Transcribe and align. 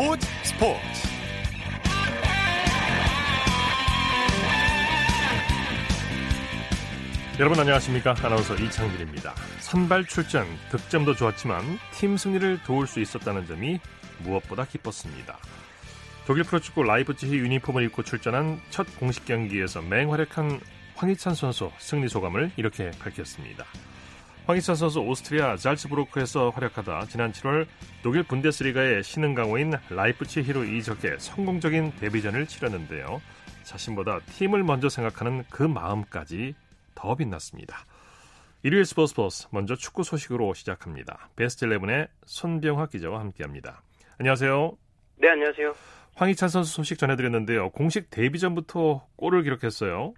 스포츠 0.00 0.26
스포츠. 0.44 0.80
여러분 7.38 7.60
안녕하십니까? 7.60 8.14
아나운서 8.22 8.54
이창진입니다. 8.54 9.34
선발 9.58 10.06
출전 10.06 10.46
득점도 10.70 11.16
좋았지만 11.16 11.78
팀 11.92 12.16
승리를 12.16 12.62
도울 12.64 12.86
수 12.86 13.00
있었다는 13.00 13.46
점이 13.46 13.78
무엇보다 14.20 14.64
기뻤습니다. 14.64 15.36
독일 16.26 16.44
프로축구 16.44 16.82
라이프치히 16.82 17.36
유니폼을 17.36 17.82
입고 17.84 18.02
출전한 18.02 18.58
첫 18.70 18.86
공식 18.98 19.26
경기에서 19.26 19.82
맹활약한 19.82 20.60
황희찬 20.94 21.34
선수 21.34 21.70
승리 21.76 22.08
소감을 22.08 22.52
이렇게 22.56 22.90
밝혔습니다 22.92 23.66
황희찬 24.50 24.74
선수 24.74 24.98
오스트리아 24.98 25.56
잘츠부르크에서 25.56 26.50
활약하다 26.50 27.06
지난 27.06 27.30
7월 27.30 27.68
독일 28.02 28.24
분데스리가의 28.24 29.04
신흥 29.04 29.34
강호인 29.34 29.74
라이프치히로 29.90 30.64
이적해 30.64 31.18
성공적인 31.18 31.92
데뷔전을 32.00 32.46
치렀는데요. 32.46 33.22
자신보다 33.62 34.18
팀을 34.26 34.64
먼저 34.64 34.88
생각하는 34.88 35.44
그 35.50 35.62
마음까지 35.62 36.56
더 36.96 37.14
빛났습니다. 37.14 37.86
일요일 38.64 38.84
스포츠 38.84 39.10
스포츠 39.10 39.46
먼저 39.52 39.76
축구 39.76 40.02
소식으로 40.02 40.52
시작합니다. 40.54 41.28
베스트 41.36 41.66
11의 41.66 42.08
손병하 42.26 42.86
기자와 42.86 43.20
함께합니다. 43.20 43.82
안녕하세요. 44.18 44.76
네, 45.18 45.28
안녕하세요. 45.28 45.74
황희찬 46.16 46.48
선수 46.48 46.72
소식 46.72 46.98
전해드렸는데요. 46.98 47.70
공식 47.70 48.10
데뷔전부터 48.10 49.06
골을 49.14 49.44
기록했어요. 49.44 50.12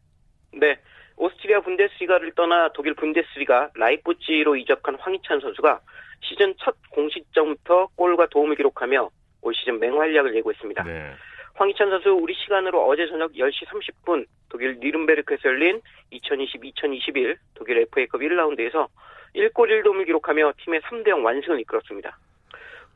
네, 0.55 0.79
오스트리아 1.17 1.61
분데스리가를 1.61 2.33
떠나 2.33 2.71
독일 2.73 2.95
분데스리가 2.95 3.71
라이프치히로 3.75 4.57
이적한 4.57 4.97
황희찬 4.97 5.41
선수가 5.41 5.81
시즌 6.21 6.55
첫 6.59 6.77
공식전부터 6.91 7.89
골과 7.97 8.27
도움을 8.27 8.57
기록하며 8.57 9.11
올 9.43 9.55
시즌 9.55 9.79
맹활약을 9.79 10.35
예고했습니다. 10.37 10.85
네. 10.85 11.13
황희찬 11.55 11.91
선수 11.91 12.11
우리 12.11 12.35
시간으로 12.35 12.87
어제 12.87 13.07
저녁 13.09 13.33
10시 13.33 13.67
30분 13.67 14.27
독일 14.49 14.79
니른베르크에서 14.81 15.49
열린 15.49 15.81
2020-2021 16.13 17.37
독일 17.55 17.79
FA컵 17.79 18.21
1라운드에서 18.21 18.89
1골 19.35 19.83
1도움을 19.83 20.07
기록하며 20.07 20.53
팀의 20.59 20.81
3대0 20.81 21.25
완승을 21.25 21.61
이끌었습니다. 21.61 22.19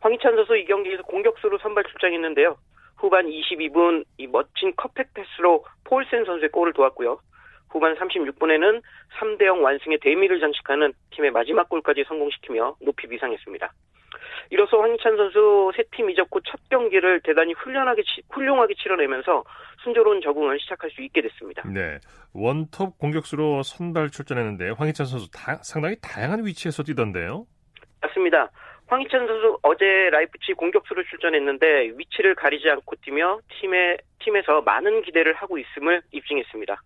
황희찬 0.00 0.36
선수 0.36 0.56
이 0.56 0.64
경기에서 0.64 1.02
공격수로 1.02 1.58
선발 1.58 1.84
출장했는데요. 1.84 2.56
후반 2.96 3.26
22분 3.26 4.04
이 4.18 4.26
멋진 4.26 4.74
컵백 4.76 5.12
패스로 5.14 5.64
폴센 5.84 6.24
선수의 6.24 6.50
골을 6.50 6.72
도왔고요. 6.72 7.18
후반 7.70 7.94
36분에는 7.96 8.82
3대0 9.18 9.62
완승의 9.62 9.98
대미를 10.00 10.40
장식하는 10.40 10.92
팀의 11.10 11.30
마지막 11.30 11.68
골까지 11.68 12.04
성공시키며 12.08 12.76
높이 12.80 13.06
비상했습니다. 13.08 13.72
이로써 14.50 14.78
황희찬 14.80 15.16
선수 15.16 15.72
세팀 15.76 16.10
이적 16.10 16.28
후 16.30 16.40
첫 16.46 16.60
경기를 16.70 17.20
대단히 17.22 17.52
훌륭하게, 17.54 18.02
훌륭하게 18.30 18.74
치러내면서 18.74 19.44
순조로운 19.82 20.20
적응을 20.20 20.58
시작할 20.60 20.90
수 20.90 21.02
있게 21.02 21.22
됐습니다. 21.22 21.62
네. 21.68 21.98
원톱 22.32 22.98
공격수로 22.98 23.62
선발 23.62 24.10
출전했는데 24.10 24.70
황희찬 24.70 25.06
선수 25.06 25.30
다, 25.30 25.56
상당히 25.62 25.96
다양한 26.00 26.46
위치에서 26.46 26.82
뛰던데요? 26.82 27.46
맞습니다. 28.00 28.50
황희찬 28.88 29.26
선수 29.26 29.58
어제 29.62 29.84
라이프치 30.10 30.52
공격수로 30.52 31.02
출전했는데 31.04 31.92
위치를 31.96 32.36
가리지 32.36 32.70
않고 32.70 32.94
뛰며 33.02 33.40
팀의, 33.60 33.98
팀에서 34.20 34.62
많은 34.62 35.02
기대를 35.02 35.34
하고 35.34 35.58
있음을 35.58 36.02
입증했습니다. 36.12 36.76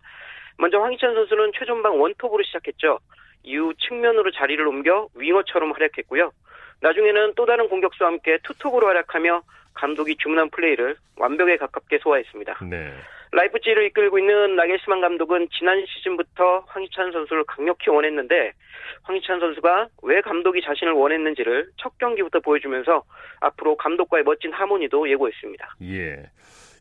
먼저 0.57 0.79
황희찬 0.79 1.13
선수는 1.13 1.51
최전방 1.57 1.99
원톱으로 1.99 2.43
시작했죠. 2.43 2.99
이후 3.43 3.73
측면으로 3.75 4.31
자리를 4.31 4.65
옮겨 4.65 5.07
윙어처럼 5.15 5.71
활약했고요. 5.71 6.31
나중에는 6.81 7.33
또 7.35 7.45
다른 7.45 7.69
공격수와 7.69 8.09
함께 8.09 8.37
투톱으로 8.43 8.87
활약하며 8.87 9.41
감독이 9.73 10.15
주문한 10.17 10.49
플레이를 10.49 10.95
완벽에 11.17 11.57
가깝게 11.57 11.99
소화했습니다. 11.99 12.59
네. 12.69 12.93
라이프치히를 13.33 13.85
이끌고 13.85 14.19
있는 14.19 14.57
나겔스만 14.57 14.99
감독은 14.99 15.47
지난 15.57 15.85
시즌부터 15.85 16.65
황희찬 16.67 17.13
선수를 17.13 17.45
강력히 17.45 17.89
원했는데 17.89 18.51
황희찬 19.03 19.39
선수가 19.39 19.87
왜 20.03 20.19
감독이 20.21 20.61
자신을 20.61 20.91
원했는지를 20.93 21.69
첫 21.77 21.97
경기부터 21.97 22.41
보여주면서 22.41 23.03
앞으로 23.39 23.77
감독과의 23.77 24.25
멋진 24.25 24.51
하모니도 24.51 25.09
예고했습니다. 25.09 25.75
예. 25.83 26.23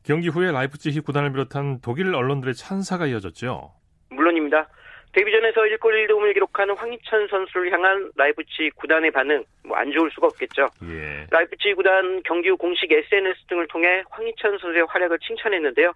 경기 0.05 0.29
후에 0.29 0.51
라이프치히 0.53 1.01
구단을 1.01 1.31
비롯한 1.33 1.81
독일 1.83 2.15
언론들의 2.15 2.55
찬사가 2.55 3.07
이어졌죠. 3.07 3.73
물론입니다. 4.11 4.69
데뷔전에서 5.13 5.61
1골 5.63 6.07
1도움을 6.07 6.33
기록하는 6.35 6.77
황희찬 6.77 7.27
선수를 7.29 7.73
향한 7.73 8.11
라이프치히 8.17 8.71
구단의 8.77 9.11
반응 9.11 9.45
뭐 9.65 9.77
안 9.77 9.91
좋을 9.91 10.11
수가 10.13 10.29
없겠죠. 10.29 10.69
예. 10.85 11.27
라이프치히 11.31 11.75
구단 11.75 12.23
경기 12.25 12.49
후 12.49 12.57
공식 12.57 12.91
SNS 12.93 13.47
등을 13.49 13.67
통해 13.69 14.03
황희찬 14.11 14.59
선수의 14.59 14.87
활약을 14.89 15.19
칭찬했는데요. 15.19 15.93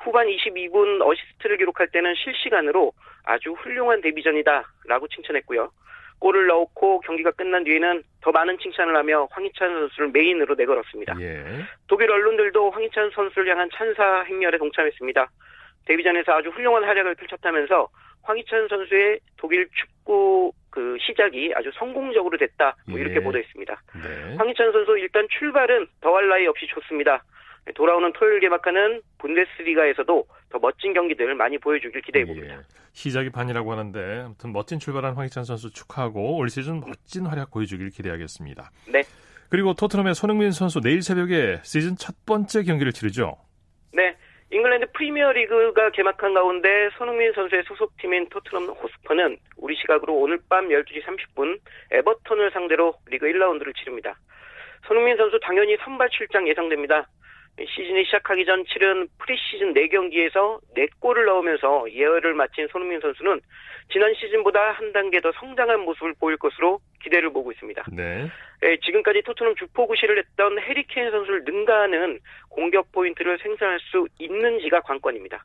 후반 0.00 0.26
22분 0.26 1.02
어시스트를 1.06 1.58
기록할 1.58 1.88
때는 1.88 2.14
실시간으로 2.14 2.92
아주 3.24 3.52
훌륭한 3.52 4.00
데뷔전이다라고 4.00 5.08
칭찬했고요. 5.08 5.70
골을 6.18 6.46
넣고 6.46 7.00
경기가 7.00 7.30
끝난 7.32 7.64
뒤에는 7.64 8.02
더 8.20 8.32
많은 8.32 8.58
칭찬을 8.58 8.96
하며 8.96 9.28
황희찬 9.30 9.68
선수를 9.68 10.10
메인으로 10.10 10.54
내걸었습니다. 10.54 11.14
예. 11.20 11.44
독일 11.86 12.10
언론들도 12.10 12.70
황희찬 12.70 13.10
선수를 13.14 13.50
향한 13.50 13.68
찬사 13.72 14.22
행렬에 14.22 14.58
동참했습니다. 14.58 15.30
데뷔전에서 15.86 16.32
아주 16.32 16.48
훌륭한 16.50 16.84
활약을 16.84 17.14
펼쳤다면서 17.14 17.88
황희찬 18.22 18.68
선수의 18.68 19.20
독일 19.36 19.68
축구 19.72 20.52
그 20.70 20.96
시작이 21.00 21.52
아주 21.54 21.70
성공적으로 21.74 22.36
됐다. 22.36 22.76
뭐 22.88 22.98
이렇게 22.98 23.16
예. 23.16 23.20
보도했습니다. 23.20 23.82
네. 23.94 24.36
황희찬 24.36 24.72
선수 24.72 24.98
일단 24.98 25.26
출발은 25.30 25.86
더할 26.00 26.28
나위 26.28 26.46
없이 26.46 26.66
좋습니다. 26.66 27.22
돌아오는 27.74 28.12
토요일 28.12 28.40
개막하는 28.40 29.02
분데스리가에서도 29.18 30.26
더 30.50 30.58
멋진 30.58 30.92
경기들 30.92 31.34
많이 31.34 31.58
보여주길 31.58 32.00
기대해 32.02 32.24
봅니다. 32.24 32.54
예. 32.54 32.60
시작이 32.92 33.30
반이라고 33.30 33.72
하는데 33.72 34.22
아무튼 34.24 34.52
멋진 34.52 34.78
출발한 34.78 35.14
황희찬 35.14 35.44
선수 35.44 35.70
축하하고 35.70 36.38
올 36.38 36.48
시즌 36.48 36.80
멋진 36.80 37.26
활약 37.26 37.50
보여주길 37.50 37.90
기대하겠습니다. 37.90 38.70
네. 38.88 39.02
그리고 39.50 39.74
토트넘의 39.74 40.14
손흥민 40.14 40.50
선수 40.50 40.80
내일 40.80 41.02
새벽에 41.02 41.60
시즌 41.62 41.96
첫 41.96 42.14
번째 42.24 42.62
경기를 42.62 42.92
치르죠. 42.92 43.36
네. 43.92 44.16
잉글랜드 44.50 44.92
프리미어리그가 44.92 45.90
개막한 45.90 46.32
가운데 46.32 46.88
손흥민 46.96 47.32
선수의 47.32 47.64
소속팀인 47.66 48.28
토트넘 48.28 48.68
홋스퍼는 48.68 49.36
우리 49.56 49.74
시각으로 49.76 50.14
오늘 50.14 50.38
밤 50.48 50.68
12시 50.68 51.02
30분 51.02 51.58
에버턴을 51.90 52.52
상대로 52.52 52.94
리그 53.06 53.26
1라운드를 53.26 53.74
치릅니다. 53.76 54.16
손흥민 54.86 55.16
선수 55.16 55.38
당연히 55.40 55.76
선발 55.84 56.10
출장 56.10 56.48
예상됩니다. 56.48 57.08
시즌이 57.58 58.04
시작하기 58.04 58.44
전 58.44 58.64
치른 58.66 59.08
프리시즌 59.18 59.72
4경기에서 59.72 60.60
4골을 60.76 61.24
넣으면서 61.24 61.86
예열을 61.90 62.34
마친 62.34 62.68
손흥민 62.68 63.00
선수는 63.00 63.40
지난 63.90 64.12
시즌보다 64.14 64.72
한 64.72 64.92
단계 64.92 65.20
더 65.20 65.32
성장한 65.32 65.80
모습을 65.80 66.14
보일 66.20 66.36
것으로 66.36 66.80
기대를 67.02 67.32
모으고 67.32 67.50
있습니다. 67.52 67.84
네. 67.92 68.28
예, 68.62 68.76
지금까지 68.84 69.22
토트넘 69.22 69.54
주포구시를 69.56 70.18
했던 70.18 70.58
해리케인 70.58 71.10
선수를 71.10 71.44
능가하는 71.44 72.18
공격 72.50 72.92
포인트를 72.92 73.38
생산할 73.38 73.78
수 73.80 74.06
있는지가 74.18 74.80
관건입니다. 74.80 75.44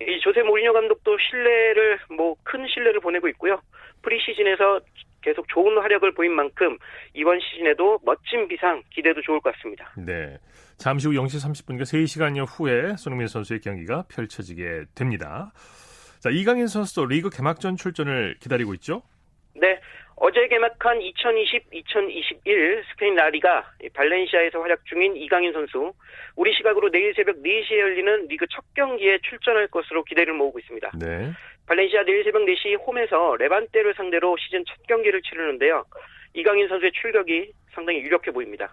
이 0.00 0.20
조세 0.20 0.42
모리뉴 0.42 0.72
감독도 0.72 1.16
신뢰를 1.18 1.98
뭐 2.16 2.36
큰 2.44 2.66
신뢰를 2.66 3.00
보내고 3.00 3.28
있고요. 3.28 3.60
프리시즌에서 4.02 4.80
계속 5.22 5.48
좋은 5.48 5.78
활약을 5.78 6.12
보인 6.12 6.32
만큼 6.32 6.78
이번 7.14 7.38
시즌에도 7.40 7.98
멋진 8.04 8.48
비상 8.48 8.82
기대도 8.90 9.22
좋을 9.22 9.40
것 9.40 9.54
같습니다. 9.54 9.92
네. 9.96 10.38
잠시 10.76 11.08
후 11.08 11.14
0시 11.14 11.44
30분과 11.44 11.82
3시간여 11.82 12.46
후에 12.48 12.96
손흥민 12.96 13.26
선수의 13.26 13.60
경기가 13.60 14.04
펼쳐지게 14.08 14.84
됩니다. 14.94 15.52
자, 16.20 16.30
이강인 16.30 16.66
선수도 16.66 17.06
리그 17.06 17.30
개막전 17.30 17.76
출전을 17.76 18.36
기다리고 18.40 18.74
있죠? 18.74 19.02
네. 19.54 19.80
어제 20.20 20.48
개막한 20.48 20.98
2020-2021 20.98 22.82
스페인 22.90 23.14
라리가 23.14 23.70
발렌시아에서 23.94 24.60
활약 24.60 24.84
중인 24.86 25.16
이강인 25.16 25.52
선수, 25.52 25.92
우리 26.34 26.52
시각으로 26.54 26.90
내일 26.90 27.14
새벽 27.14 27.36
4시에 27.36 27.78
열리는 27.78 28.26
리그 28.26 28.44
첫 28.50 28.64
경기에 28.74 29.18
출전할 29.22 29.68
것으로 29.68 30.02
기대를 30.02 30.34
모으고 30.34 30.58
있습니다. 30.58 30.90
네. 30.98 31.30
발렌시아 31.68 32.02
내일 32.04 32.24
새벽 32.24 32.42
4시 32.46 32.80
홈에서 32.86 33.36
레반테를 33.36 33.94
상대로 33.94 34.36
시즌 34.38 34.64
첫 34.66 34.74
경기를 34.86 35.20
치르는데요. 35.22 35.84
이강인 36.34 36.66
선수의 36.68 36.92
출격이 36.92 37.52
상당히 37.72 38.00
유력해 38.00 38.30
보입니다. 38.30 38.72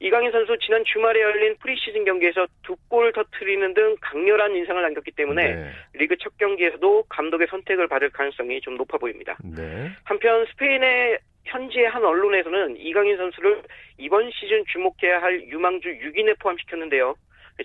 이강인 0.00 0.32
선수 0.32 0.58
지난 0.58 0.82
주말에 0.84 1.20
열린 1.20 1.56
프리시즌 1.58 2.04
경기에서 2.04 2.46
두 2.64 2.74
골을 2.88 3.12
터트리는 3.12 3.74
등 3.74 3.94
강렬한 4.00 4.56
인상을 4.56 4.82
남겼기 4.82 5.12
때문에 5.12 5.54
네. 5.54 5.70
리그 5.92 6.16
첫 6.16 6.36
경기에서도 6.38 7.04
감독의 7.08 7.46
선택을 7.48 7.86
받을 7.86 8.10
가능성이 8.10 8.60
좀 8.62 8.76
높아 8.76 8.98
보입니다. 8.98 9.36
네. 9.44 9.90
한편 10.02 10.44
스페인의 10.46 11.18
현지의 11.44 11.88
한 11.88 12.04
언론에서는 12.04 12.78
이강인 12.78 13.16
선수를 13.16 13.62
이번 13.98 14.28
시즌 14.32 14.64
주목해야 14.72 15.22
할 15.22 15.40
유망주 15.46 15.88
6인에 15.88 16.36
포함시켰는데요. 16.40 17.14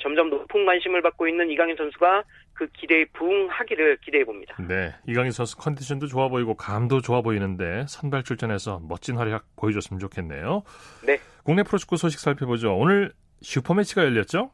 점점 0.02 0.30
높은 0.30 0.66
관심을 0.66 1.02
받고 1.02 1.28
있는 1.28 1.50
이강인 1.50 1.76
선수가 1.76 2.24
그 2.58 2.68
기대에 2.74 3.06
부응하기를 3.14 3.98
기대해 3.98 4.26
봅니다. 4.26 4.56
네, 4.68 4.96
이강인 5.06 5.32
선수 5.32 5.56
컨디션도 5.58 6.08
좋아 6.08 6.28
보이고 6.28 6.56
감도 6.56 7.02
좋아 7.02 7.22
보이는데 7.22 7.86
선발 7.88 8.24
출전해서 8.24 8.82
멋진 8.90 9.16
활약 9.16 9.46
보여줬으면 9.56 10.00
좋겠네요. 10.00 10.64
네. 11.06 11.20
국내 11.44 11.62
프로축구 11.62 11.98
소식 11.98 12.20
살펴보죠. 12.20 12.76
오늘 12.76 13.14
슈퍼매치가 13.42 14.04
열렸죠? 14.04 14.52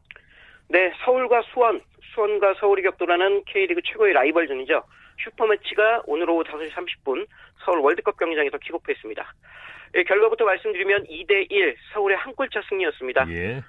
네, 0.68 0.92
서울과 1.06 1.44
수원, 1.54 1.82
수원과 2.14 2.56
서울이 2.60 2.84
격돌하는 2.84 3.44
K리그 3.46 3.82
최고의 3.86 4.14
라이벌전이죠. 4.14 4.84
슈퍼매치가 5.24 6.04
오늘 6.06 6.30
오후 6.30 6.44
5시 6.44 6.72
30분 6.72 7.26
서울 7.64 7.80
월드컵 7.80 8.18
경기장에서 8.18 8.58
킥오프했습니다. 8.58 9.34
예, 9.96 10.04
결과부터 10.04 10.44
말씀드리면 10.44 11.06
2대1 11.06 11.76
서울의 11.94 12.18
한 12.18 12.34
골차 12.34 12.62
승리였습니다. 12.68 13.30
예. 13.30 13.34
예, 13.34 13.62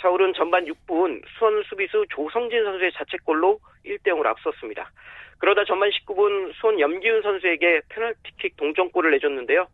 서울은 0.00 0.32
전반 0.34 0.64
6분 0.64 1.22
수원 1.38 1.62
수비수 1.64 2.06
조성진 2.10 2.64
선수의 2.64 2.92
자책골로 2.92 3.58
1대 3.84 4.08
0으로 4.08 4.26
앞섰습니다. 4.26 4.90
그러다 5.38 5.64
전반 5.64 5.90
19분 5.90 6.52
수원 6.54 6.80
염기훈 6.80 7.22
선수에게 7.22 7.82
페널티킥 7.88 8.56
동점골을 8.56 9.10
내줬는데요. 9.12 9.66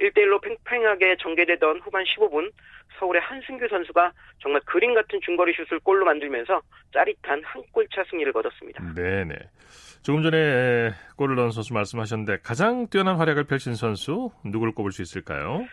1대1로 0.00 0.42
팽팽하게 0.42 1.16
전개되던 1.20 1.80
후반 1.80 2.04
15분 2.04 2.52
서울의 2.98 3.22
한승규 3.22 3.66
선수가 3.68 4.12
정말 4.40 4.60
그림 4.66 4.94
같은 4.94 5.20
중거리 5.24 5.54
슛을 5.54 5.80
골로 5.80 6.04
만들면서 6.04 6.60
짜릿한 6.92 7.42
한 7.44 7.62
골차 7.72 8.04
승리를 8.10 8.32
거뒀습니다. 8.32 8.82
네네. 8.94 9.34
조금 10.02 10.22
전에 10.22 10.90
골을 11.16 11.34
넣은 11.36 11.50
선수 11.50 11.74
말씀하셨는데 11.74 12.38
가장 12.42 12.86
뛰어난 12.88 13.16
활약을 13.16 13.44
펼친 13.44 13.74
선수 13.74 14.30
누구를 14.44 14.74
꼽을 14.74 14.92
수 14.92 15.02
있을까요? 15.02 15.66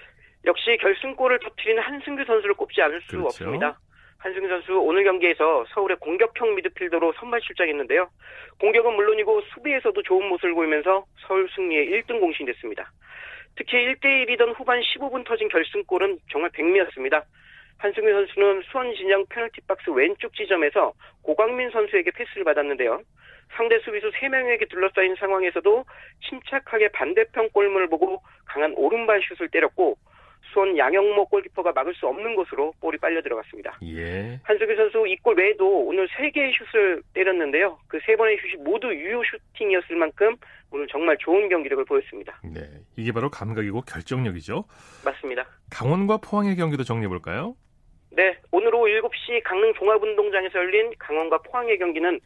역시 0.46 0.78
결승골을 0.82 1.40
터트리는 1.40 1.82
한승규 1.82 2.26
선수를 2.26 2.56
꼽지 2.56 2.82
않을 2.82 3.02
수 3.02 3.08
그렇죠. 3.08 3.26
없습니다. 3.28 3.80
한승규 4.18 4.48
선수 4.48 4.80
오늘 4.80 5.04
경기에서 5.04 5.66
서울의 5.74 5.98
공격형 5.98 6.56
미드필더로 6.56 7.14
선발 7.20 7.42
출장했는데요. 7.42 8.10
공격은 8.60 8.94
물론이고 8.96 9.42
수비에서도 9.54 10.02
좋은 10.02 10.30
모습을 10.30 10.54
보이면서 10.54 11.06
서울 11.28 11.50
승리의 11.54 11.90
1등 11.90 12.20
공신이 12.20 12.52
됐습니다. 12.54 12.90
특히 13.56 13.78
1대1이던 13.78 14.58
후반 14.58 14.80
15분 14.82 15.26
터진 15.26 15.50
결승골은 15.50 16.20
정말 16.32 16.50
백미였습니다. 16.52 17.24
한승규 17.80 18.10
선수는 18.10 18.62
수원 18.72 18.94
진영 18.96 19.26
페널티 19.28 19.62
박스 19.68 19.90
왼쪽 19.90 20.34
지점에서 20.34 20.94
고광민 21.22 21.70
선수에게 21.72 22.12
패스를 22.12 22.46
받았는데요. 22.46 23.02
상대 23.56 23.78
수비수 23.80 24.10
3명에게 24.12 24.70
둘러싸인 24.70 25.16
상황에서도 25.16 25.84
침착하게 26.28 26.90
반대편 26.90 27.50
골문을 27.50 27.90
보고 27.90 28.22
강한 28.46 28.74
오른발 28.76 29.22
슛을 29.22 29.50
때렸고 29.50 29.98
수원 30.54 30.78
양영모 30.78 31.26
골키퍼가 31.26 31.72
막을 31.74 31.94
수 31.96 32.08
없는 32.08 32.36
곳으로 32.36 32.74
볼이 32.80 32.98
빨려 32.98 33.22
들어갔습니다. 33.22 33.78
예. 33.84 34.40
한수규 34.44 34.76
선수 34.76 35.06
이 35.08 35.16
골 35.24 35.36
외에도 35.38 35.86
오늘 35.86 36.08
3개의 36.10 36.52
슛을 36.72 37.02
때렸는데요. 37.14 37.80
그 37.88 37.98
3번의 38.00 38.40
슛이 38.42 38.64
모두 38.64 38.94
유효 38.94 39.22
슈팅이었을 39.24 39.96
만큼 39.96 40.36
오늘 40.72 40.88
정말 40.88 41.18
좋은 41.20 41.50
경기력을 41.50 41.84
보였습니다. 41.86 42.40
네, 42.44 42.62
이게 42.98 43.12
바로 43.12 43.30
감각이고 43.30 43.82
결정력이죠. 43.82 44.66
맞습니다. 45.06 45.46
강원과 45.72 46.18
포항의 46.18 46.56
경기도 46.56 46.84
정리해 46.84 47.08
볼까요? 47.08 47.56
네, 48.12 48.38
오늘 48.52 48.74
오후 48.76 48.86
7시 48.88 49.42
강릉 49.44 49.74
종합운동장에서 49.74 50.60
열린 50.60 50.92
강원과 51.00 51.40
포항의 51.44 51.78
경기는 51.80 52.20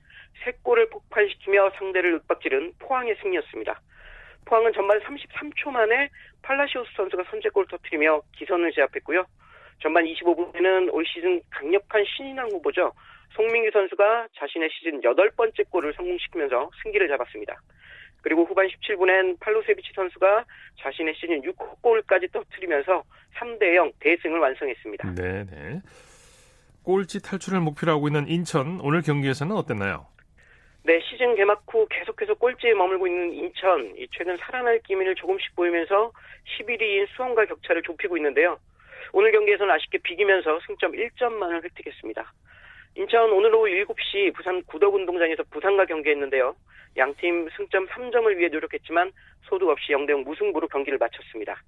3골을 0.44 0.90
폭발시키며 0.90 1.72
상대를 1.78 2.14
윽박지른 2.16 2.74
포항의 2.80 3.16
승리였습니다. 3.22 3.80
포항은 4.48 4.72
전반 4.74 5.00
33초 5.02 5.72
만에 5.72 6.10
팔라시오스 6.42 6.90
선수가 6.96 7.24
선제골을 7.30 7.68
터뜨리며 7.68 8.22
기선을 8.38 8.72
제압했고요. 8.72 9.26
전반 9.82 10.06
25분에는 10.06 10.94
올 10.94 11.06
시즌 11.06 11.42
강력한 11.50 12.04
신인왕 12.16 12.48
후보죠. 12.52 12.94
송민규 13.36 13.70
선수가 13.72 14.28
자신의 14.40 14.70
시즌 14.72 15.02
8번째 15.02 15.70
골을 15.70 15.94
성공시키면서 15.94 16.70
승기를 16.82 17.10
잡았습니다. 17.10 17.62
그리고 18.22 18.46
후반 18.46 18.68
17분엔 18.68 19.40
팔로세비치 19.40 19.92
선수가 19.94 20.46
자신의 20.82 21.14
시즌 21.16 21.42
6골까지 21.42 22.32
터뜨리면서 22.32 23.04
3대 23.36 23.76
0 23.76 23.92
대승을 24.00 24.40
완성했습니다. 24.40 25.14
네, 25.16 25.82
꼴찌 26.84 27.22
탈출을 27.22 27.60
목표로 27.60 27.92
하고 27.92 28.08
있는 28.08 28.28
인천 28.28 28.80
오늘 28.82 29.02
경기에서는 29.02 29.56
어땠나요? 29.56 30.08
네, 30.88 31.02
시즌 31.02 31.36
개막 31.36 31.64
후 31.68 31.86
계속해서 31.90 32.36
꼴찌에 32.36 32.74
머물고 32.74 33.08
있는 33.08 33.34
인천, 33.34 33.94
최근 34.10 34.38
살아날 34.38 34.80
기미를 34.80 35.16
조금씩 35.16 35.54
보이면서 35.54 36.14
11위인 36.58 37.06
수원과 37.10 37.44
격차를 37.44 37.82
좁히고 37.82 38.16
있는데요. 38.16 38.58
오늘 39.12 39.34
경기에서는 39.34 39.70
아쉽게 39.70 39.98
비기면서 39.98 40.62
승점 40.66 40.94
1점만을 40.94 41.62
획득했습니다. 41.66 42.34
인천 42.96 43.30
오늘 43.34 43.54
오후 43.54 43.68
7시 43.68 44.34
부산 44.34 44.64
구덕운동장에서 44.64 45.44
부산과 45.52 45.84
경기했는데요. 45.88 46.56
양팀 46.96 47.50
승점 47.58 47.88
3점을 47.88 48.38
위해 48.38 48.48
노력했지만 48.48 49.12
소득 49.42 49.68
없이 49.68 49.92
0대0 49.92 50.24
무승부로 50.24 50.70
경기를 50.70 50.98
마쳤습니다. 51.00 51.62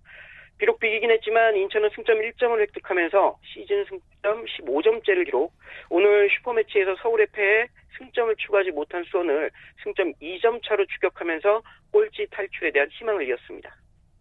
비록 0.59 0.79
비기긴 0.79 1.09
했지만 1.09 1.55
인천은 1.55 1.89
승점 1.95 2.19
1점을 2.19 2.59
획득하면서 2.59 3.39
시즌 3.45 3.85
승점 3.85 4.45
15점째를 4.45 5.25
기록. 5.25 5.53
오늘 5.89 6.29
슈퍼매치에서 6.37 6.95
서울의 7.01 7.27
패에 7.31 7.67
승점을 7.97 8.35
추가하지 8.37 8.71
못한 8.71 9.03
수원을 9.05 9.49
승점 9.83 10.13
2점 10.21 10.61
차로 10.67 10.85
추격하면서 10.85 11.61
꼴찌 11.91 12.27
탈출에 12.31 12.71
대한 12.71 12.89
희망을 12.91 13.27
이었습니다. 13.27 13.73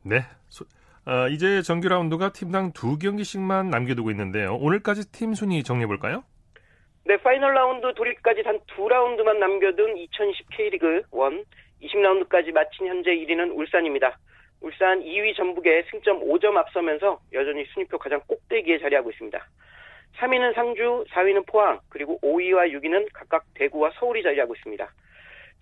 네. 0.05 0.21
소, 0.49 0.65
어, 1.07 1.29
이제 1.29 1.61
정규 1.63 1.89
라운드가 1.89 2.33
팀당 2.33 2.73
두 2.73 2.99
경기씩만 2.99 3.71
남겨두고 3.71 4.11
있는데요. 4.13 4.55
오늘까지 4.57 5.11
팀 5.11 5.35
순위 5.35 5.63
정리해볼까요? 5.65 6.23
네, 7.05 7.17
파이널 7.17 7.55
라운드 7.55 7.95
돌입까지 7.95 8.43
단 8.45 8.59
두 8.69 8.89
라운드만 8.89 9.41
남겨둔 9.41 9.97
2020 9.97 10.51
K리그 10.51 10.87
1 11.13 11.45
20라운드까지 11.83 12.53
마친 12.53 12.87
현재 12.87 13.11
1위는 13.11 13.57
울산입니다. 13.57 14.19
울산 14.61 15.01
2위 15.01 15.37
전북에 15.37 15.85
승점 15.91 16.21
5점 16.21 16.57
앞서면서 16.57 17.21
여전히 17.33 17.65
순위표 17.67 17.99
가장 17.99 18.21
꼭대기에 18.27 18.79
자리하고 18.79 19.11
있습니다. 19.11 19.39
3위는 20.19 20.55
상주, 20.55 21.05
4위는 21.11 21.47
포항, 21.47 21.79
그리고 21.89 22.19
5위와 22.23 22.73
6위는 22.73 23.09
각각 23.13 23.45
대구와 23.55 23.93
서울이 23.99 24.23
자리하고 24.23 24.55
있습니다. 24.57 24.89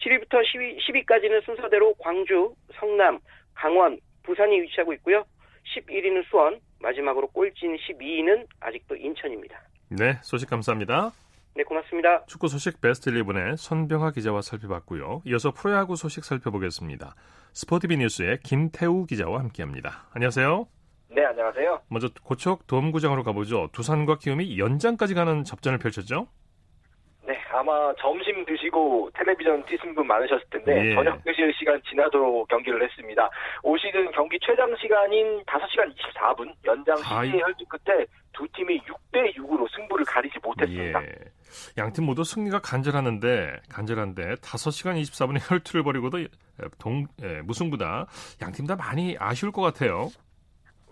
7위부터 0.01 0.43
10위, 0.45 0.79
10위까지는 0.79 1.45
순서대로 1.45 1.95
광주, 1.95 2.55
성남, 2.75 3.19
강원, 3.55 3.99
부산이 4.23 4.61
위치하고 4.63 4.93
있고요. 4.95 5.25
11위는 5.75 6.25
수원, 6.29 6.61
마지막으로 6.81 7.29
꼴찌인 7.29 7.77
12위는 7.77 8.47
아직도 8.61 8.97
인천입니다. 8.97 9.61
네, 9.91 10.15
소식 10.23 10.49
감사합니다. 10.49 11.13
네, 11.57 11.65
고맙습니다. 11.65 12.23
축구 12.27 12.49
소식 12.49 12.83
베스트 12.83 13.11
11의 13.11 13.57
손병하 13.57 14.11
기자와 14.11 14.43
살펴봤고요. 14.43 15.23
이어서 15.25 15.53
프로야구 15.53 15.97
소식 15.97 16.23
살펴보겠습니다. 16.23 17.15
스포티비 17.55 17.97
뉴스의 17.97 18.41
김태우 18.41 19.07
기자와 19.07 19.39
함께합니다. 19.39 20.05
안녕하세요. 20.13 20.67
네, 21.09 21.25
안녕하세요. 21.25 21.81
먼저 21.89 22.11
고척 22.23 22.67
돔구장으로 22.67 23.23
가보죠. 23.23 23.71
두산과 23.73 24.19
키움이 24.19 24.59
연장까지 24.59 25.15
가는 25.15 25.45
접전을 25.45 25.79
펼쳤죠? 25.79 26.29
네, 27.47 27.57
아마 27.57 27.95
점심 28.01 28.45
드시고 28.45 29.11
텔레비전 29.15 29.65
뛰신 29.67 29.95
분 29.95 30.07
많으셨을 30.07 30.45
텐데 30.51 30.91
예. 30.91 30.95
저녁 30.95 31.23
드실 31.25 31.53
시간 31.59 31.81
지나도록 31.89 32.49
경기를 32.49 32.83
했습니다. 32.83 33.31
올 33.63 33.79
시즌 33.79 34.11
경기 34.13 34.39
최장 34.41 34.75
시간인 34.77 35.43
5시간 35.45 35.93
24분 35.95 36.53
연장 36.65 36.97
시기의 36.97 37.43
혈투 37.43 37.65
끝에 37.69 38.07
두 38.33 38.47
팀이 38.55 38.81
6대 38.81 39.35
6으로 39.37 39.67
승부를 39.75 40.05
가리지 40.05 40.39
못했습니다. 40.43 41.03
예. 41.03 41.13
양팀 41.79 42.05
모두 42.05 42.25
승리가 42.25 42.61
간절하는데 42.61 43.61
간절한데 43.71 44.35
5시간 44.37 45.01
24분의 45.01 45.51
혈투를 45.51 45.83
벌이고도 45.85 46.19
동 46.79 47.07
예, 47.23 47.41
무승부다. 47.43 48.07
양팀 48.43 48.67
다 48.67 48.77
많이 48.77 49.17
아쉬울 49.19 49.53
것 49.53 49.63
같아요. 49.63 50.09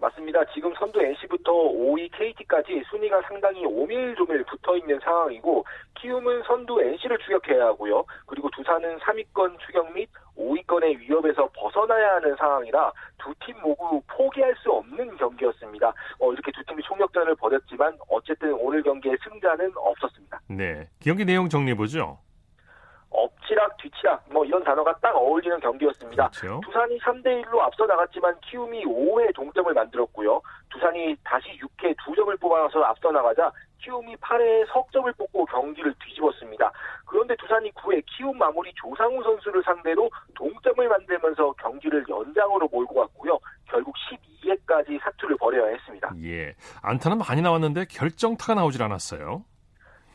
맞습니다. 0.09 0.45
지금 0.53 0.75
선두 0.75 1.01
NC부터 1.01 1.51
5위 1.53 2.11
KT까지 2.13 2.83
순위가 2.91 3.23
상당히 3.23 3.65
오밀조밀 3.65 4.45
붙어 4.45 4.77
있는 4.77 4.99
상황이고 5.01 5.65
키움은 5.95 6.43
선두 6.43 6.81
NC를 6.83 7.19
추격해야 7.19 7.67
하고요. 7.69 8.05
그리고 8.27 8.51
두산은 8.51 8.99
3위권 8.99 9.59
추격 9.61 9.91
및 9.95 10.09
5위권의 10.37 10.99
위협에서 10.99 11.49
벗어나야 11.57 12.17
하는 12.17 12.37
상황이라 12.37 12.93
두 13.19 13.35
팀 13.45 13.55
모두 13.63 14.01
포기할 14.09 14.55
수 14.63 14.71
없는 14.71 15.17
경기였습니다. 15.17 15.93
어, 16.19 16.33
이렇게 16.33 16.51
두 16.53 16.63
팀이 16.65 16.83
총력전을 16.83 17.35
벌였지만 17.37 17.97
어쨌든 18.09 18.53
오늘 18.55 18.83
경기의 18.83 19.17
승자는 19.25 19.73
없었습니다. 19.77 20.41
네, 20.49 20.89
경기 21.01 21.25
내용 21.25 21.49
정리해 21.49 21.75
보죠. 21.77 22.19
엎치락 23.15 23.77
뒤치락 23.79 24.25
뭐 24.31 24.45
이런 24.45 24.63
단어가 24.65 24.95
딱 25.01 25.15
어울리는 25.17 25.59
경기였습니다. 25.61 26.29
그렇죠. 26.29 26.61
두산이 26.65 26.99
3대 26.99 27.45
1로 27.45 27.61
앞서 27.61 27.87
나갔지만 27.87 28.39
키움이 28.41 28.85
5회 28.85 29.35
동점을 29.35 29.73
만들었고요. 29.73 30.43
두산이 30.71 31.17
다시 31.23 31.47
6회 31.59 31.97
2점을 31.97 32.41
뽑아서 32.41 32.83
앞서 32.83 33.13
나가자 33.13 33.53
키움이 33.83 34.17
8회에 34.17 34.67
석점을 34.73 35.13
뽑고 35.13 35.45
경기를 35.47 35.95
뒤집었습니다. 36.05 36.73
그런데 37.07 37.37
두산이 37.37 37.71
9회 37.73 38.03
키움 38.07 38.39
마무리 38.39 38.73
조상우 38.75 39.23
선수를 39.23 39.63
상대로 39.63 40.11
동점을 40.35 40.89
만들면서 40.89 41.53
경기를 41.53 42.05
연장으로 42.09 42.69
몰고 42.69 42.95
갔고요. 42.95 43.39
결국 43.67 43.95
12회까지 44.43 45.01
사투를 45.01 45.37
벌여야 45.37 45.69
했습니다. 45.73 46.11
예. 46.23 46.55
안타는 46.83 47.19
많이 47.19 47.43
나왔는데 47.43 47.87
결정타가 47.91 48.55
나오질 48.55 48.83
않았어요. 48.83 49.45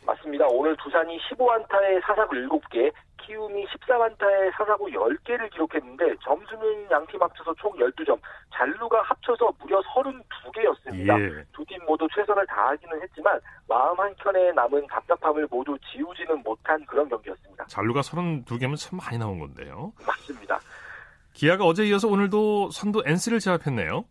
맞습니다. 0.10 0.48
오늘 0.48 0.76
두산이 0.78 1.20
15안타에 1.20 2.02
사사구 2.06 2.36
7개, 2.36 2.92
키움이 3.22 3.66
14안타에 3.68 4.52
사사구 4.58 4.86
10개를 4.88 5.52
기록했는데 5.52 6.16
점수는 6.24 6.90
양팀 6.90 7.22
합쳐서 7.22 7.54
총 7.56 7.72
12점, 7.74 8.18
잔루가 8.54 9.02
합쳐서 9.04 9.54
무려 9.60 9.80
32개였습니다. 9.82 11.20
예. 11.22 11.44
두팀 11.54 11.78
모두 11.86 12.08
최선을 12.16 12.46
다하기는 12.48 13.02
했지만 13.04 13.40
마음 13.68 14.00
한켠에 14.00 14.52
남은 14.54 14.88
답답함을 14.88 15.48
모두 15.52 15.78
지우지는 15.92 16.42
못한 16.44 16.84
그런 16.86 17.08
경기였습니다. 17.08 17.66
잔루가 17.66 18.02
32개면 18.02 18.78
참 18.78 18.98
많이 18.98 19.18
나온 19.18 19.40
건데요. 19.40 19.94
맞습니다. 20.08 20.60
기아가 21.34 21.66
어제 21.66 21.86
이어서 21.86 22.08
오늘도 22.08 22.72
선두 22.72 23.04
NC를 23.06 23.40
제압했네요. 23.40 24.06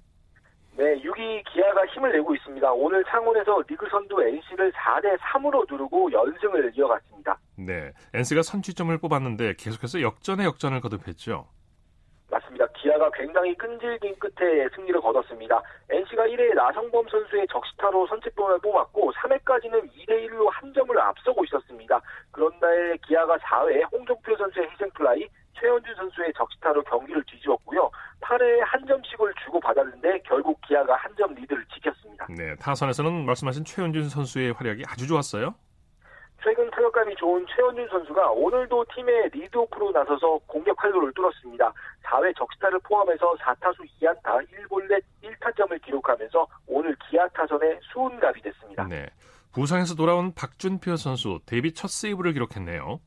네, 0.79 0.95
6위 1.03 1.43
기아가 1.53 1.85
힘을 1.87 2.13
내고 2.13 2.33
있습니다. 2.37 2.73
오늘 2.73 3.03
창원에서 3.07 3.65
리그 3.67 3.85
선두 3.91 4.23
NC를 4.23 4.71
4대 4.71 5.19
3으로 5.19 5.69
누르고 5.69 6.13
연승을 6.13 6.71
이어갔습니다. 6.73 7.37
네, 7.57 7.93
NC가 8.15 8.43
선취점을 8.43 8.97
뽑았는데 8.99 9.55
계속해서 9.59 10.01
역전의 10.03 10.47
역전을 10.47 10.81
거듭했죠. 10.81 11.49
맞습니다. 12.31 12.65
기아가 12.77 13.11
굉장히 13.11 13.57
끈질긴 13.57 14.15
끝에 14.21 14.69
승리를 14.77 15.01
거뒀습니다. 15.01 15.61
NC가 15.91 16.27
1회 16.27 16.55
나성범 16.55 17.09
선수의 17.09 17.49
적시타로 17.51 18.07
선취점을 18.07 18.61
뽑았고 18.61 19.13
3회까지는 19.15 19.83
2대 19.91 20.29
1로 20.29 20.49
한 20.53 20.73
점을 20.73 20.97
앞서고 20.97 21.45
있었습니다. 21.47 22.01
그런데 22.31 22.97
기아가 23.05 23.37
4회 23.39 23.91
홍종표 23.91 24.37
선수의 24.37 24.71
희생플라이, 24.71 25.27
최현준 25.59 25.95
선수의 25.97 26.33
적시타로 26.35 26.83
경기를 26.85 27.25
뒤집었고요. 27.25 27.91
8회에 28.21 28.61
한 28.61 28.87
점씩을 28.87 29.33
주고 29.45 29.61
받았는데 29.61 30.21
결국 30.25 30.58
기아가 30.69 30.95
한 30.97 31.09
점 31.17 31.35
리드를 31.35 31.65
지켰습니다. 31.75 32.27
네, 32.37 32.55
타선에서는 32.57 33.25
말씀하신 33.27 33.65
최현준 33.65 34.09
선수의 34.11 34.53
활약이 34.53 34.85
아주 34.87 35.07
좋았어요. 35.09 35.55
최근 36.45 36.71
타격감이 36.71 37.17
좋은 37.17 37.45
최현준 37.49 37.89
선수가 37.89 38.31
오늘도 38.31 38.85
팀의 38.95 39.31
리드오프로 39.33 39.91
나서서 39.91 40.39
공격 40.47 40.81
활로를 40.81 41.13
뚫었습니다. 41.15 41.73
4회 42.05 42.37
적시타를 42.37 42.79
포함해서 42.85 43.35
4타수 43.35 43.79
2안타 44.01 44.47
1볼넷 44.49 45.03
1타점을 45.25 45.83
기록하면서 45.83 46.47
오늘 46.69 46.95
기아 47.11 47.27
타선의 47.29 47.81
수운갑이 47.93 48.41
됐습니다. 48.43 48.85
네. 48.87 49.07
부상에서 49.53 49.97
돌아온 49.97 50.33
박준표 50.35 50.95
선수 50.97 51.41
데뷔 51.47 51.73
첫 51.75 51.91
세이브를 51.91 52.35
기록했네요. 52.35 53.01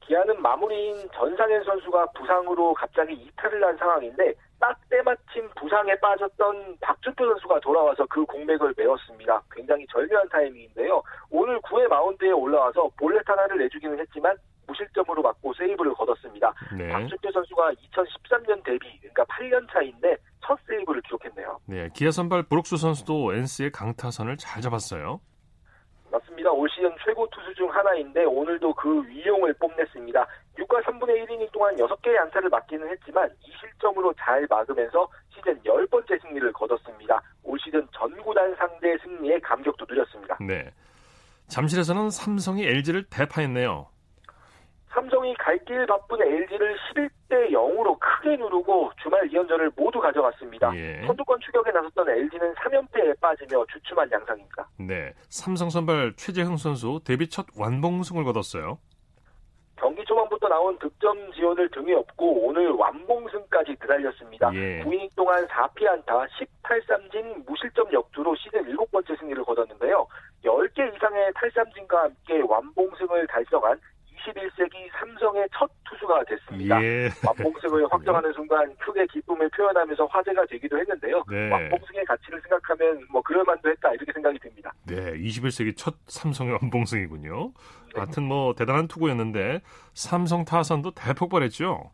기아는 0.00 0.42
마무리인 0.42 1.08
전상현 1.14 1.64
선수가 1.64 2.06
부상으로 2.12 2.74
갑자기 2.74 3.14
이탈을 3.14 3.64
한 3.64 3.74
상황인데 3.78 4.34
딱 4.64 4.80
때마침 4.88 5.46
부상에 5.60 5.94
빠졌던 5.96 6.78
박준표 6.80 7.26
선수가 7.26 7.60
돌아와서 7.60 8.06
그 8.06 8.24
공백을 8.24 8.72
메웠습니다. 8.74 9.42
굉장히 9.52 9.86
절묘한 9.88 10.26
타이밍인데요. 10.30 11.02
오늘 11.28 11.60
9회 11.60 11.86
마운드에 11.86 12.30
올라와서 12.30 12.88
볼넷 12.98 13.28
하나를 13.28 13.58
내주기는 13.58 14.00
했지만 14.00 14.34
무실점으로 14.66 15.20
맞고 15.20 15.52
세이브를 15.52 15.92
거뒀습니다. 15.92 16.54
네. 16.78 16.88
박준표 16.88 17.30
선수가 17.30 17.72
2013년 17.72 18.64
데뷔, 18.64 18.98
그러니까 19.00 19.24
8년 19.24 19.70
차인데 19.70 20.16
첫 20.42 20.58
세이브를 20.66 21.02
기록했네요. 21.02 21.60
네, 21.66 21.90
기아 21.92 22.10
선발 22.10 22.44
브록스 22.44 22.78
선수도 22.78 23.34
NC의 23.34 23.70
강타선을 23.70 24.38
잘 24.38 24.62
잡았어요. 24.62 25.20
중 27.54 27.70
하나인데 27.70 28.24
오늘도 28.24 28.74
그 28.74 29.06
위용을 29.06 29.52
뽐냈습니다. 29.54 30.26
6과 30.58 30.82
3분의 30.84 31.26
1이닝 31.26 31.50
동안 31.52 31.74
6개의 31.76 32.18
안타를 32.18 32.48
맞기는 32.48 32.88
했지만 32.88 33.30
2실점으로 33.42 34.14
잘 34.18 34.46
막으면서 34.48 35.08
시즌 35.30 35.60
10번째 35.62 36.20
승리를 36.22 36.52
거뒀습니다. 36.52 37.22
올 37.42 37.58
시즌 37.60 37.86
전구단 37.92 38.54
상대 38.56 38.96
승리에 38.98 39.38
감격도 39.40 39.86
누렸습니다. 39.88 40.36
네. 40.40 40.70
잠실에서는 41.48 42.10
삼성이 42.10 42.66
LG를 42.66 43.04
대파했네요. 43.04 43.86
삼성이 44.94 45.34
갈 45.34 45.58
길 45.64 45.86
바쁜 45.86 46.20
LG를 46.22 46.76
11대 46.76 47.50
0으로 47.52 47.98
크게 47.98 48.36
누르고 48.36 48.90
주말 49.02 49.26
2연전을 49.28 49.72
모두 49.76 49.98
가져갔습니다. 49.98 50.74
예. 50.76 51.02
선두권 51.06 51.40
추격에 51.40 51.70
나섰던 51.72 52.08
LG는 52.08 52.54
3연패에 52.54 53.18
빠지며 53.20 53.64
주춤한 53.72 54.10
양상입니다. 54.12 54.68
네, 54.78 55.12
삼성 55.30 55.70
선발 55.70 56.14
최재흥 56.16 56.56
선수 56.58 57.00
데뷔 57.04 57.28
첫 57.28 57.46
완봉승을 57.56 58.24
거뒀어요. 58.24 58.78
경기 59.76 60.04
초반부터 60.04 60.48
나온 60.48 60.78
득점 60.78 61.32
지원을 61.32 61.68
등에 61.70 61.94
업고 61.94 62.46
오늘 62.46 62.70
완봉승까지 62.70 63.74
드달렸습니다. 63.80 64.54
예. 64.54 64.82
9이닝 64.84 65.08
동안 65.16 65.44
4피안타 65.48 66.28
18삼진 66.62 67.44
무실점 67.46 67.92
역투로 67.92 68.34
시즌 68.36 68.62
7번째 68.64 69.18
승리를 69.18 69.42
거뒀는데요. 69.44 70.06
10개 70.44 70.94
이상의 70.94 71.32
탈삼진과 71.34 72.02
함께 72.02 72.40
완봉승을 72.46 73.26
달성한 73.26 73.80
21세기 74.24 74.90
삼성의 74.98 75.48
첫 75.56 75.70
투수가 75.88 76.24
됐습니다. 76.24 76.82
예. 76.82 77.10
완봉승을 77.26 77.86
확정하는 77.90 78.32
순간 78.32 78.74
크게 78.76 79.06
기쁨을 79.06 79.48
표현하면서 79.50 80.06
화제가 80.06 80.46
되기도 80.46 80.78
했는데요. 80.78 81.22
네. 81.30 81.50
완봉승의 81.50 82.04
가치를 82.06 82.40
생각하면 82.40 83.06
뭐 83.10 83.20
그럴만도 83.22 83.70
했다 83.70 83.92
이렇게 83.92 84.12
생각이 84.12 84.38
듭니다. 84.38 84.72
네, 84.86 85.12
21세기 85.18 85.76
첫 85.76 85.94
삼성의 86.06 86.54
완봉승이군요. 86.62 87.52
네. 87.94 88.00
하여튼 88.00 88.24
뭐 88.24 88.54
대단한 88.54 88.88
투구였는데 88.88 89.60
삼성 89.92 90.44
타선도 90.44 90.92
대폭발했죠. 90.92 91.90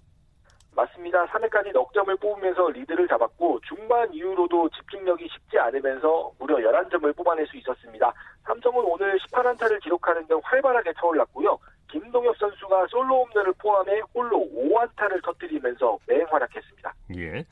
맞습니다. 0.75 1.27
3회까지 1.27 1.73
넉 1.73 1.93
점을 1.93 2.15
뽑으면서 2.17 2.71
리드를 2.71 3.07
잡았고 3.09 3.61
중반 3.69 4.11
이후로도 4.15 4.71
집중력이 4.71 5.29
쉽지 5.29 5.59
않으면서 5.59 6.31
무려 6.39 6.57
11점을 6.57 7.15
뽑아낼 7.17 7.47
수 7.49 7.57
있었습니다. 7.59 8.13
삼성은 8.45 8.85
오늘 8.85 9.19
18안타를 9.19 9.83
기록하는 9.83 10.27
등 10.27 10.41
활발하게 10.43 10.93
쳐올랐고요. 10.99 11.59
김동엽 11.91 12.37
선수가 12.39 12.87
솔로 12.89 13.25
홈런을 13.25 13.53
포함해 13.59 14.01
홀로 14.15 14.49
5안타를 14.55 15.23
터뜨리면서 15.25 15.99
맹활약했습니다. 16.07 16.95
예. 17.17 17.45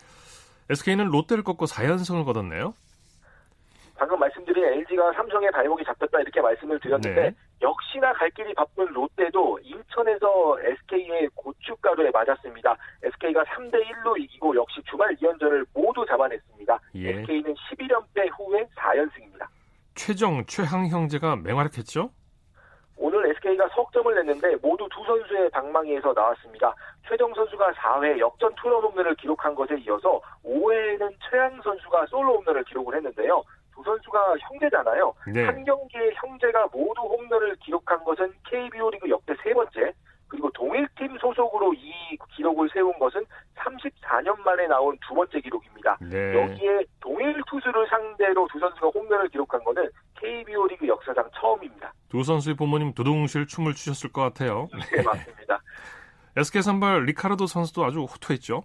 SK는 0.70 1.06
롯데를 1.06 1.42
꺾고 1.42 1.66
4연승을 1.66 2.24
거뒀네요. 2.24 2.74
방금 3.96 4.20
말씀드린 4.20 4.64
LG가 4.64 5.12
삼성의 5.14 5.50
발목이 5.50 5.84
잡혔다 5.84 6.20
이렇게 6.20 6.40
말씀을 6.40 6.78
드렸는데 6.78 7.20
네. 7.20 7.34
역시나 7.60 8.12
갈 8.12 8.30
길이 8.30 8.54
바쁜 8.54 8.86
롯데도 8.86 9.58
인천에서 9.60 10.56
SK의 10.60 11.28
고춧가루에 11.34 12.10
맞았습니다. 12.12 12.76
SK가 13.02 13.42
3대 13.42 13.74
1로 13.74 14.16
이기고 14.20 14.54
역시 14.54 14.80
주말 14.88 15.16
2연전을 15.16 15.66
모두 15.74 16.06
잡아냈습니다. 16.06 16.78
예. 16.94 17.08
SK는 17.10 17.54
11연패 17.54 18.30
후에 18.38 18.64
4연승입니다. 18.76 19.48
최정, 19.96 20.44
최항 20.46 20.86
형제가 20.86 21.34
맹활약했죠? 21.34 22.10
SK가 23.58 23.68
석점을 23.74 24.14
냈는데 24.14 24.56
모두 24.62 24.88
두 24.90 25.04
선수의 25.04 25.50
방망이에서 25.50 26.12
나왔습니다. 26.14 26.72
최정 27.06 27.34
선수가 27.34 27.72
4회 27.72 28.18
역전 28.18 28.54
투런 28.54 28.82
홈런을 28.82 29.16
기록한 29.16 29.54
것에 29.54 29.76
이어서 29.80 30.20
5회에는 30.44 31.12
최양 31.28 31.60
선수가 31.60 32.06
솔로 32.06 32.38
홈런을 32.38 32.64
기록을 32.64 32.94
했는데요. 32.94 33.42
두 33.74 33.82
선수가 33.82 34.36
형제잖아요. 34.38 35.14
네. 35.34 35.44
한 35.44 35.64
경기에 35.64 36.12
형제가 36.14 36.68
모두 36.72 37.02
홈런을 37.02 37.56
기록한 37.56 38.02
것은 38.04 38.32
KBO 38.48 38.90
리그 38.90 39.10
역대 39.10 39.34
세 39.42 39.52
번째, 39.52 39.92
그리고 40.28 40.50
동일팀 40.50 41.16
소속으로 41.18 41.72
이 41.74 42.16
기록을 42.36 42.68
세운 42.72 42.96
것은 42.98 43.24
34년 43.56 44.38
만에 44.40 44.66
나온 44.66 44.96
두 45.06 45.14
번째 45.14 45.40
기록입니다. 45.40 45.96
네. 46.00 46.34
여기에 46.34 46.84
동일 47.00 47.40
투수를 47.48 47.86
상대로 47.88 48.46
두 48.52 48.58
선수가 48.58 48.88
홈런을 48.88 49.28
기록한 49.28 49.62
것은 49.64 49.88
KBO 50.16 50.66
리그 50.66 50.86
역사상 50.86 51.30
처음입니다. 51.34 51.92
두 52.08 52.22
선수의 52.22 52.56
부모님 52.56 52.94
두둥실 52.94 53.46
춤을 53.46 53.74
추셨을 53.74 54.12
것 54.12 54.22
같아요. 54.22 54.68
네, 54.94 55.02
맞습니다. 55.02 55.60
SK 56.36 56.62
선발 56.62 57.04
리카르도 57.04 57.46
선수도 57.46 57.84
아주 57.84 58.00
호투했죠. 58.00 58.62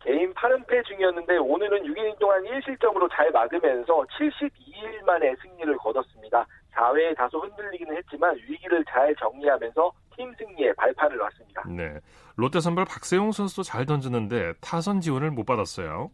개인 0.00 0.32
8연패 0.34 0.84
중이었는데 0.86 1.36
오늘은 1.36 1.84
6이닝 1.84 2.18
동안 2.18 2.42
1실점으로 2.42 3.08
잘 3.12 3.30
막으면서 3.30 4.04
72일 4.18 5.04
만에 5.04 5.34
승리를 5.42 5.76
거뒀습니다. 5.76 6.44
4회에 6.74 7.16
다소 7.16 7.38
흔들리기는 7.40 7.96
했지만 7.96 8.36
위기를 8.48 8.84
잘 8.86 9.14
정리하면서 9.16 9.92
팀 10.16 10.34
승리에 10.34 10.72
발판을 10.74 11.16
놨습니다. 11.18 11.64
네. 11.68 12.00
롯데 12.36 12.60
선발 12.60 12.86
박세용 12.86 13.32
선수도 13.32 13.62
잘 13.62 13.86
던지는데 13.86 14.54
타선 14.60 15.00
지원을 15.00 15.30
못 15.30 15.44
받았어요. 15.44 16.10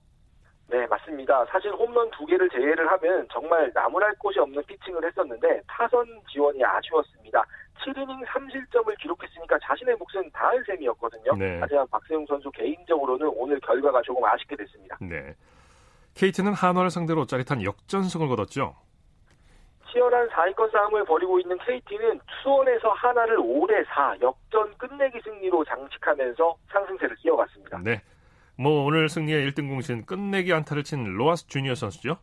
네, 0.68 0.86
맞습니다. 0.86 1.46
사실 1.46 1.72
홈런 1.72 2.10
두 2.10 2.26
개를 2.26 2.48
제외를 2.50 2.90
하면 2.92 3.26
정말 3.32 3.70
나무랄 3.74 4.14
곳이 4.18 4.38
없는 4.38 4.62
피칭을 4.66 5.02
했었는데 5.04 5.62
타선 5.66 6.04
지원이 6.30 6.62
아쉬웠습니다. 6.62 7.42
7이닝 7.80 8.24
3실점을 8.26 8.98
기록했으니까 8.98 9.58
자신의 9.62 9.96
몫은 9.96 10.30
다할 10.30 10.62
셈이었거든요. 10.66 11.32
네. 11.36 11.58
하지만 11.60 11.86
박세웅 11.90 12.26
선수 12.26 12.50
개인적으로는 12.50 13.28
오늘 13.34 13.58
결과가 13.60 14.02
조금 14.02 14.24
아쉽게 14.24 14.56
됐습니다. 14.56 14.98
네. 15.00 15.34
KT는 16.14 16.52
한화를 16.52 16.90
상대로 16.90 17.24
짜릿한 17.24 17.62
역전승을 17.62 18.28
거뒀죠. 18.28 18.76
치열한 19.90 20.28
4위권 20.28 20.70
싸움을 20.70 21.04
벌이고 21.06 21.40
있는 21.40 21.56
KT는 21.58 22.20
수원에서 22.42 22.90
하나를 22.90 23.38
5대 23.38 23.86
4 23.86 24.16
역전 24.20 24.76
끝내기 24.76 25.18
승리로 25.22 25.64
장식하면서 25.64 26.56
상승세를 26.70 27.16
이어갔습니다. 27.24 27.78
네. 27.82 28.02
뭐 28.60 28.84
오늘 28.84 29.08
승리의 29.08 29.48
1등 29.48 29.68
공신 29.68 30.04
끝내기 30.04 30.52
안타를 30.52 30.82
친 30.82 31.04
로아스 31.04 31.46
주니어 31.46 31.76
선수죠? 31.76 32.16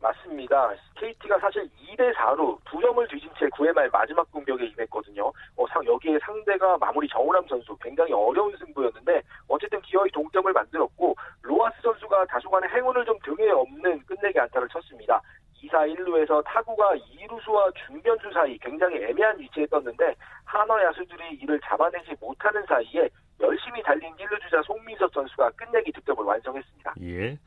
맞습니다. 0.00 0.72
KT가 0.96 1.38
사실 1.38 1.68
2대 1.92 2.10
4로 2.14 2.58
두 2.64 2.80
점을 2.80 3.06
뒤진 3.06 3.28
채 3.38 3.46
9회 3.48 3.70
말 3.74 3.90
마지막 3.90 4.30
공격에 4.32 4.64
임했거든요. 4.64 5.26
어, 5.56 5.66
상, 5.68 5.84
여기에 5.84 6.18
상대가 6.24 6.78
마무리 6.78 7.06
정우람 7.06 7.46
선수 7.48 7.76
굉장히 7.82 8.14
어려운 8.14 8.56
승부였는데 8.56 9.22
어쨌든 9.46 9.78
기어이 9.82 10.10
동점을 10.10 10.50
만들었고 10.50 11.14
로하스 11.42 11.82
선수가 11.82 12.24
다소간의 12.24 12.70
행운을 12.70 13.04
좀 13.04 13.18
등에 13.22 13.50
없는 13.50 14.00
끝내기 14.06 14.40
안타를 14.40 14.68
쳤습니다. 14.70 15.20
2사 15.62 15.94
1루에서 15.94 16.42
타구가 16.44 16.94
2루수와 16.96 17.72
중견수 17.86 18.30
사이 18.32 18.58
굉장히 18.58 18.96
애매한 18.96 19.38
위치에 19.38 19.66
떴는데 19.66 20.14
한화 20.44 20.82
야수들이 20.84 21.38
이를 21.40 21.60
잡아내지 21.60 22.14
못하는 22.20 22.64
사이에 22.66 23.08
열심히 23.40 23.82
달린 23.82 24.14
1루 24.16 24.40
주자 24.42 24.62
송민석 24.62 25.12
선수가 25.12 25.50
끝내기 25.50 25.92
득점을 25.92 26.24
완성했습니다. 26.24 26.94
예. 27.02 27.38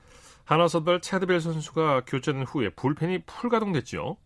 한화 0.45 0.67
선발 0.67 1.01
체드벨 1.01 1.39
선수가 1.39 2.01
교체된 2.05 2.43
후에 2.43 2.69
불펜이 2.69 3.24
풀 3.25 3.50
가동됐죠. 3.50 4.17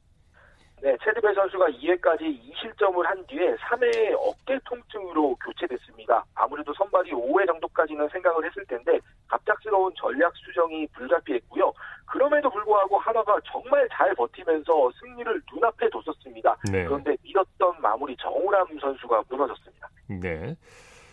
네, 0.81 0.95
체드벨 1.03 1.35
선수가 1.35 1.65
2회까지 1.67 2.21
2실점을 2.21 3.03
한 3.03 3.25
뒤에 3.27 3.55
3회에 3.55 4.15
어깨 4.17 4.57
통증으로 4.63 5.35
교체됐습니다. 5.35 6.23
아무래도 6.35 6.73
선발이 6.73 7.11
5회 7.11 7.45
정도까지는 7.47 8.07
생각을 8.09 8.45
했을 8.45 8.65
텐데 8.65 8.99
갑작스러운 9.27 9.93
전략 9.95 10.33
수정이 10.37 10.87
불가피했고요. 10.87 11.73
그럼에도 12.05 12.49
불구하고 12.49 12.97
한화가 12.97 13.39
정말 13.45 13.87
잘 13.91 14.15
버티면서 14.15 14.91
승리를 14.99 15.41
눈앞에 15.53 15.89
뒀었습니다. 15.89 16.57
네. 16.71 16.85
그런데 16.85 17.15
믿었던 17.23 17.81
마무리 17.81 18.15
정우람 18.17 18.67
선수가 18.79 19.23
무너졌습니다. 19.29 19.89
네. 20.07 20.55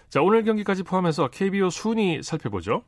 자, 0.08 0.22
오늘 0.22 0.44
경기까지 0.44 0.84
포함해서 0.84 1.28
KBO 1.28 1.70
순위 1.70 2.22
살펴보죠. 2.22 2.84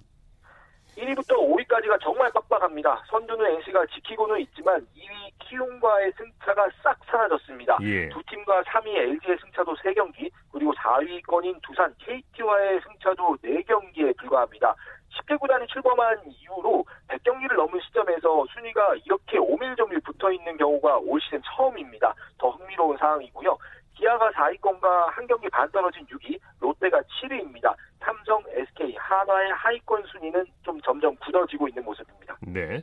1위부터 0.98 1.36
5위까지가 1.36 2.00
정말 2.02 2.30
빡빡합니다. 2.32 3.04
선두는 3.08 3.46
NC가 3.56 3.86
지키고는 3.86 4.40
있지만 4.40 4.86
2위 4.96 5.32
키움과의 5.38 6.12
승차가 6.16 6.68
싹 6.82 6.98
사라졌습니다. 7.06 7.78
예. 7.82 8.08
두 8.08 8.22
팀과 8.24 8.62
3위 8.62 8.88
LG의 8.88 9.38
승차도 9.40 9.74
3경기, 9.76 10.30
그리고 10.52 10.72
4위권인 10.74 11.60
두산 11.62 11.94
KT와의 11.98 12.80
승차도 12.80 13.36
4경기에 13.36 14.16
불과합니다. 14.16 14.74
10개 15.18 15.38
구단이 15.40 15.66
출범한 15.68 16.18
이후로 16.26 16.84
100경기를 17.08 17.56
넘은 17.56 17.80
시점에서 17.80 18.44
순위가 18.52 18.96
이렇게 19.04 19.38
오밀조밀 19.38 20.00
붙어 20.00 20.30
있는 20.30 20.56
경우가 20.56 20.98
올 20.98 21.20
시즌 21.20 21.40
처음입니다. 21.42 22.14
더 22.38 22.50
흥미로운 22.50 22.96
상황이고요. 22.98 23.56
기아가 23.98 24.30
4위권과 24.30 25.06
한 25.10 25.26
경기 25.26 25.48
반 25.48 25.70
떨어진 25.70 26.06
6위, 26.06 26.38
롯데가 26.60 27.00
7위입니다. 27.00 27.74
삼성, 28.00 28.42
SK, 28.48 28.94
한화의 28.96 29.52
하위권 29.52 30.04
순위는 30.06 30.46
좀 30.62 30.80
점점 30.82 31.14
굳어지고 31.16 31.68
있는 31.68 31.84
모습입니다. 31.84 32.38
네. 32.40 32.82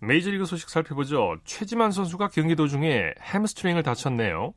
메이저리그 0.00 0.44
소식 0.44 0.68
살펴보죠. 0.68 1.36
최지만 1.44 1.90
선수가 1.90 2.28
경기 2.28 2.54
도중에 2.56 3.14
햄스트링을 3.20 3.82
다쳤네요. 3.82 4.52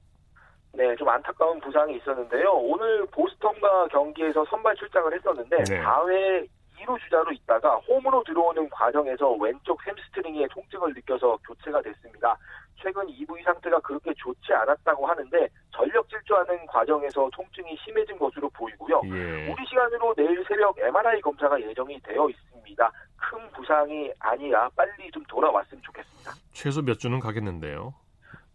네, 0.73 0.95
좀 0.95 1.07
안타까운 1.07 1.59
부상이 1.59 1.95
있었는데요. 1.97 2.51
오늘 2.51 3.05
보스턴과 3.07 3.87
경기에서 3.87 4.45
선발 4.49 4.75
출장을 4.75 5.13
했었는데 5.13 5.63
네. 5.63 5.81
4회 5.81 6.47
2루 6.79 6.99
주자로 7.03 7.31
있다가 7.31 7.75
홈으로 7.77 8.23
들어오는 8.23 8.69
과정에서 8.69 9.31
왼쪽 9.33 9.79
햄스트링에 9.85 10.47
통증을 10.47 10.93
느껴서 10.93 11.37
교체가 11.45 11.81
됐습니다. 11.81 12.37
최근 12.81 13.05
2부의 13.07 13.43
상태가 13.43 13.79
그렇게 13.79 14.13
좋지 14.17 14.53
않았다고 14.53 15.05
하는데 15.05 15.47
전력 15.75 16.07
질주하는 16.09 16.65
과정에서 16.65 17.29
통증이 17.33 17.77
심해진 17.83 18.17
것으로 18.17 18.49
보이고요. 18.49 19.01
예. 19.05 19.51
우리 19.51 19.65
시간으로 19.67 20.13
내일 20.15 20.43
새벽 20.47 20.77
MRI 20.79 21.21
검사가 21.21 21.59
예정이 21.61 21.99
되어 22.01 22.29
있습니다. 22.29 22.91
큰 23.17 23.51
부상이 23.51 24.11
아니라 24.19 24.69
빨리 24.75 25.11
좀 25.11 25.23
돌아왔으면 25.25 25.81
좋겠습니다. 25.83 26.31
최소 26.53 26.81
몇 26.81 26.97
주는 26.99 27.19
가겠는데요. 27.19 27.93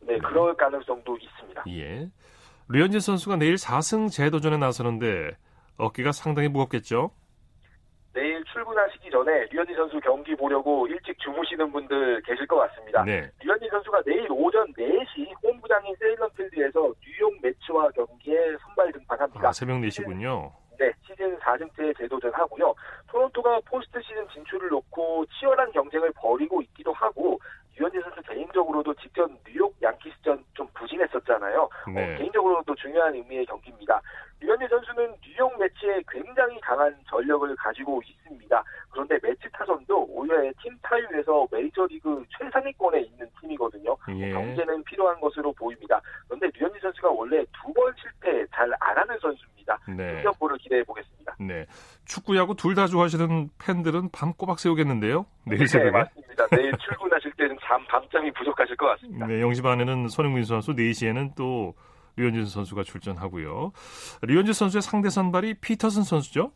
네, 0.00 0.14
네. 0.14 0.18
그럴 0.18 0.54
가능성도 0.54 1.16
있습니다. 1.18 1.64
예. 1.68 2.08
류현진 2.68 3.00
선수가 3.00 3.36
내일 3.36 3.56
4승 3.56 4.10
재도전에 4.10 4.56
나서는데 4.56 5.36
어깨가 5.76 6.12
상당히 6.12 6.48
무겁겠죠? 6.48 7.10
출근하시기 8.74 9.10
전에 9.10 9.46
류현진 9.50 9.76
선수 9.76 10.00
경기 10.00 10.34
보려고 10.34 10.86
일찍 10.88 11.16
주무시는 11.20 11.70
분들 11.70 12.20
계실 12.22 12.46
것 12.46 12.56
같습니다. 12.56 13.04
네. 13.04 13.30
류현진 13.40 13.70
선수가 13.70 14.02
내일 14.04 14.26
오전 14.30 14.66
4시 14.74 15.32
홈구장인 15.42 15.94
세일런필드에서 15.96 16.92
뉴욕 17.00 17.32
매치와 17.40 17.88
경기에 17.90 18.56
선발 18.60 18.92
등판합니다. 18.92 19.48
아, 19.48 19.52
새벽 19.52 19.80
4시군요. 19.80 20.52
네, 20.78 20.92
시즌 21.06 21.38
4승째 21.38 21.96
도전하고요. 21.96 22.74
토론토가 23.08 23.60
포스트 23.64 24.00
시즌 24.02 24.28
진출을 24.28 24.68
놓고 24.68 25.24
치열한 25.26 25.70
경쟁을 25.70 26.12
벌이고 26.16 26.60
있기도 26.62 26.92
하고 26.92 27.38
류현진 27.76 28.02
선수 28.02 28.22
개인적으로도 28.22 28.94
직전 28.94 29.36
뉴욕 29.46 29.72
양키스전 29.80 30.44
좀 30.54 30.66
부진했었잖아요. 30.74 31.62
어, 31.62 31.90
네. 31.90 32.14
어, 32.14 32.18
개인적으로도 32.18 32.74
중요한 32.74 33.14
의미의 33.14 33.46
경기입니다. 33.46 34.00
류현진 34.40 34.68
선수는 34.68 35.14
뉴욕 35.22 35.58
메츠에 35.58 36.02
굉장히 36.08 36.60
강한 36.60 36.94
전적을 37.08 37.54
가지고 37.56 38.02
있습니다. 38.06 38.64
그런데 38.90 39.18
메츠 39.22 39.48
타선도 39.52 40.06
올해 40.10 40.52
팀 40.62 40.76
타율에서 40.82 41.46
메이저리그 41.50 42.24
최상위권에 42.38 43.00
있는 43.00 43.28
팀이거든요. 43.40 43.96
예. 44.16 44.30
경계는 44.32 44.84
필요한 44.84 45.18
것으로 45.20 45.52
보입니다. 45.54 46.00
그런데 46.28 46.48
류현진 46.58 46.80
선수가 46.80 47.10
원래 47.10 47.44
두 47.52 47.72
번 47.74 47.92
실패 48.00 48.46
잘 48.54 48.70
안 48.80 48.96
하는 48.98 49.18
선수입니다. 49.18 49.78
네. 49.96 50.16
승전보를 50.22 50.58
기대해 50.58 50.84
보겠습니다. 50.84 51.34
네. 51.40 51.66
축구, 52.04 52.36
야구 52.36 52.54
둘 52.54 52.74
다 52.74 52.86
좋아하시는 52.86 53.48
팬들은 53.58 54.10
밤 54.12 54.32
꼬박 54.34 54.58
새우겠는데요. 54.60 55.26
내일 55.46 55.66
새벽에. 55.66 55.90
네, 55.90 55.98
맞습니다. 55.98 56.46
내일 56.48 56.72
출근하실 56.78 57.32
때는 57.32 57.56
잠 57.62 57.84
밤잠이 57.86 58.30
부족하실 58.32 58.76
것 58.76 58.86
같습니다. 58.86 59.26
네, 59.26 59.40
0시 59.40 59.62
반에는 59.62 60.08
손흥민 60.08 60.44
선수, 60.44 60.72
4시에는 60.74 61.34
또 61.36 61.74
류현진 62.16 62.46
선수가 62.46 62.84
출전하고요. 62.84 63.72
류현진 64.22 64.52
선수의 64.52 64.82
상대 64.82 65.10
선발이 65.10 65.54
피터슨 65.60 66.02
선수죠? 66.02 66.52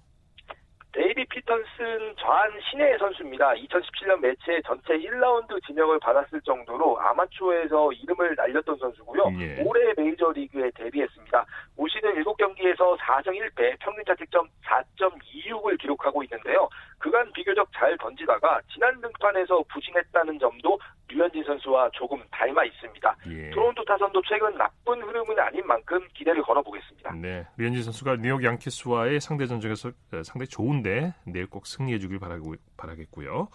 데이비드 0.92 1.24
피터슨 1.26 2.16
좌완 2.18 2.50
신예 2.70 2.96
선수입니다. 2.98 3.52
2017년 3.52 4.18
메츠에 4.20 4.60
전체 4.66 4.94
1라운드 4.94 5.64
지명을 5.66 6.00
받았을 6.00 6.40
정도로 6.40 6.98
아마추어에서 6.98 7.92
이름을 7.92 8.34
날렸던 8.34 8.78
선수고요. 8.78 9.22
예. 9.38 9.62
올해 9.64 9.92
메이저리그에 9.96 10.70
데뷔했습니다. 10.74 11.46
올 11.76 11.90
시즌 11.90 12.10
7경기에서 12.14 12.96
4胜 12.98 13.26
1패, 13.28 13.78
평균 13.80 14.02
자책점 14.06 14.48
4.26을 14.64 15.78
기록하고 15.78 16.22
있는데요. 16.24 16.68
그간 16.98 17.30
비교적 17.32 17.68
잘 17.74 17.96
던지다가 17.98 18.60
지난 18.72 19.00
등판에서 19.00 19.62
부진했다는 19.68 20.38
점도 20.38 20.80
류현진 21.08 21.44
선수와 21.44 21.90
조금 21.92 22.22
닮아 22.30 22.64
있습니다. 22.64 23.16
예. 23.28 23.50
토론토 23.50 23.84
타선도 23.84 24.22
최근 24.28 24.56
나쁜 24.56 25.02
흐름은 25.02 25.38
아닌 25.38 25.66
만큼 25.66 26.06
기대를 26.14 26.42
걸어보겠습니다. 26.42 27.14
네, 27.14 27.46
류현진 27.56 27.82
선수가 27.82 28.16
뉴욕 28.16 28.42
양키스와의 28.42 29.20
상대 29.20 29.46
전적에서 29.46 29.88
어, 29.88 30.22
상당히 30.22 30.48
좋은데 30.48 31.14
내일 31.24 31.46
꼭 31.46 31.66
승리해주길 31.66 32.18
바라고, 32.18 32.54
바라겠고요. 32.76 33.48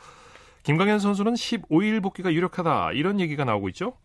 김광현 0.63 0.99
선수는 0.99 1.33
15일 1.33 2.01
복귀가 2.01 2.31
유력하다 2.31 2.93
이런 2.93 3.19
얘기가 3.19 3.43
나오고 3.43 3.69
있죠? 3.69 3.97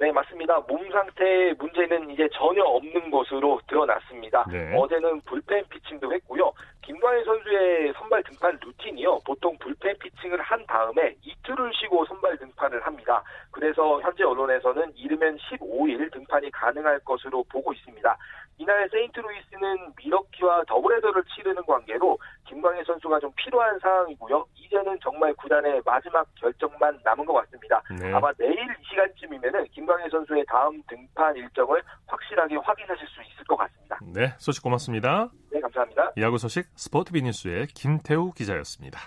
네, 0.00 0.12
맞습니다. 0.12 0.60
몸 0.68 0.88
상태에 0.92 1.52
문제는 1.54 2.10
이제 2.10 2.28
전혀 2.32 2.62
없는 2.62 3.10
것으로 3.10 3.60
드러났습니다. 3.66 4.44
네. 4.50 4.76
어제는 4.76 5.20
불펜 5.22 5.64
피칭도 5.68 6.12
했고요. 6.12 6.52
김광현 6.82 7.24
선수의 7.24 7.92
선발 7.94 8.22
등판 8.22 8.58
루틴이요. 8.62 9.18
보통 9.26 9.58
불펜 9.58 9.98
피칭을 9.98 10.40
한 10.40 10.64
다음에 10.66 11.14
이틀을 11.22 11.72
쉬고 11.74 12.04
선발 12.06 12.38
등판을 12.38 12.86
합니다. 12.86 13.22
그래서 13.50 14.00
현재 14.00 14.22
언론에서는 14.22 14.92
이르면 14.96 15.36
15일 15.36 16.12
등판이 16.12 16.50
가능할 16.52 17.00
것으로 17.00 17.44
보고 17.50 17.72
있습니다. 17.72 18.16
이날 18.58 18.88
세인트루이스는 18.90 19.92
미러키와 19.96 20.64
더블헤더를 20.66 21.22
치르는 21.34 21.62
관계로 21.64 22.18
김광현 22.46 22.84
선수가 22.84 23.20
좀 23.20 23.30
필요한 23.36 23.78
상황이고요. 23.78 24.44
이제는 24.56 24.98
정말 25.00 25.32
구단의 25.34 25.80
마지막 25.84 26.26
결정만 26.34 26.98
남은 27.04 27.24
것 27.24 27.34
같습니다. 27.34 27.82
네. 28.00 28.12
아마 28.12 28.32
내일 28.32 28.58
이 28.58 28.84
시간쯤이면은 28.88 29.47
김광현 29.88 30.10
선수의 30.10 30.44
다음 30.46 30.82
등판 30.86 31.34
일정을 31.34 31.82
확실하게 32.06 32.56
확인하실 32.56 33.06
수 33.08 33.22
있을 33.22 33.44
것 33.46 33.56
같습니다. 33.56 33.98
네, 34.02 34.34
소식 34.36 34.62
고맙습니다. 34.62 35.30
네, 35.50 35.60
감사합니다. 35.60 36.12
야구 36.18 36.36
소식 36.36 36.66
스포티비 36.76 37.22
뉴스의 37.22 37.68
김태우 37.68 38.32
기자였습니다. 38.32 39.00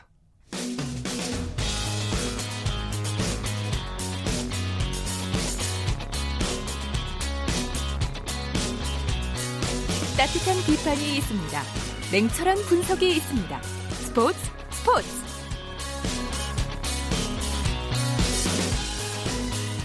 따뜻한 10.17 10.57
비판이 10.65 11.17
있습니다. 11.17 11.61
냉철한 12.11 12.57
분석이 12.67 13.07
있습니다. 13.07 13.61
스포츠 13.61 14.37
스포츠 14.71 15.20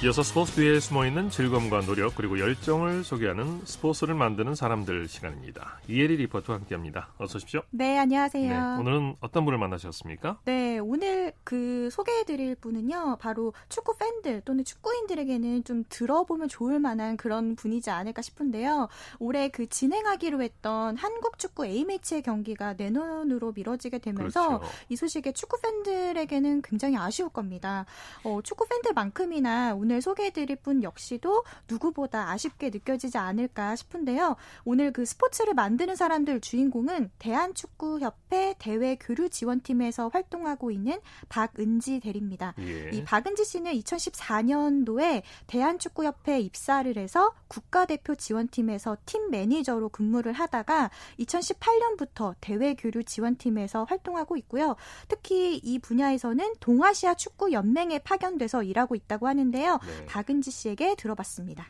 이어서 0.07 0.23
스포츠 0.23 0.53
뒤에 0.53 0.79
숨어있는 0.79 1.31
즐거움과 1.31 1.81
노력 1.81 2.15
그리고 2.15 2.39
열정을 2.39 3.03
소개하는 3.03 3.63
스포츠를 3.65 4.15
만드는 4.15 4.55
사람들 4.55 5.09
시간입니다. 5.09 5.81
이혜리 5.89 6.15
리포터와 6.19 6.61
함께합니다. 6.61 7.09
어서 7.19 7.39
오십시오. 7.39 7.63
네, 7.71 7.99
안녕하세요. 7.99 8.49
네, 8.49 8.81
오늘은 8.81 9.17
어떤 9.19 9.45
분을 9.45 9.59
만나셨습니까? 9.59 10.39
네, 10.45 10.67
네, 10.77 10.81
오늘 10.81 11.33
그 11.43 11.89
소개해드릴 11.91 12.57
분은요, 12.57 13.17
바로 13.19 13.55
축구 13.71 13.97
팬들 13.97 14.43
또는 14.43 14.63
축구인들에게는 14.63 15.65
좀 15.65 15.85
들어보면 15.89 16.49
좋을 16.49 16.79
만한 16.81 17.17
그런 17.17 17.57
분이지 17.57 17.89
않을까 17.89 18.21
싶은데요. 18.21 18.89
올해 19.19 19.49
그 19.49 19.67
진행하기로 19.67 20.43
했던 20.43 20.99
한국 20.99 21.39
축구 21.39 21.65
A매치의 21.65 22.23
경기가 22.23 22.75
내년으로 22.75 23.53
미뤄지게 23.53 23.99
되면서 24.01 24.59
그렇죠. 24.59 24.75
이 24.91 24.97
소식에 24.97 25.33
축구 25.33 25.59
팬들에게는 25.63 26.61
굉장히 26.61 26.99
아쉬울 26.99 27.31
겁니다. 27.31 27.87
어, 28.23 28.41
축구 28.43 28.67
팬들만큼이나 28.69 29.75
오늘 29.75 29.96
소개해드릴 30.01 30.57
분 30.57 30.83
역시도 30.83 31.45
누구보다 31.69 32.31
아쉽게 32.31 32.71
느껴지지 32.71 33.19
않을까 33.19 33.77
싶은데요. 33.77 34.37
오늘 34.65 34.93
그 34.93 35.05
스포츠를 35.05 35.55
만드는 35.55 35.97
사람들 35.97 36.41
주인공은 36.41 37.11
대한축구협회 37.19 38.57
대외 38.59 38.97
교류 38.97 39.29
지원팀에서 39.29 40.09
활동하고 40.09 40.71
있는 40.71 40.99
박은지 41.29 42.01
대리입니다. 42.01 42.55
예. 42.61 42.91
이 42.93 43.05
박은지 43.05 43.45
씨는 43.45 43.73
2014년도에 43.73 45.23
대한축구협회에 45.47 46.41
입사를 46.41 46.97
해서 46.97 47.33
국가대표 47.49 48.15
지원팀에서 48.15 48.97
팀 49.07 49.31
매니저로 49.31 49.89
근무를 49.91 50.33
하다가 50.33 50.91
2018년부터 51.21 52.35
대외 52.41 52.75
교류 52.75 53.05
지원팀에서 53.05 53.85
활동하고 53.85 54.37
있고요. 54.39 54.77
특히 55.09 55.57
이 55.57 55.79
분야에서는 55.79 56.55
동아시아 56.61 57.15
축구 57.15 57.53
연맹에 57.53 58.01
파견돼서 58.01 58.63
일하고 58.63 58.95
있다고 58.95 59.27
하는데요. 59.27 59.76
네. 59.79 60.07
박은지 60.07 60.51
씨에게 60.51 60.95
들어봤습니다. 60.97 61.67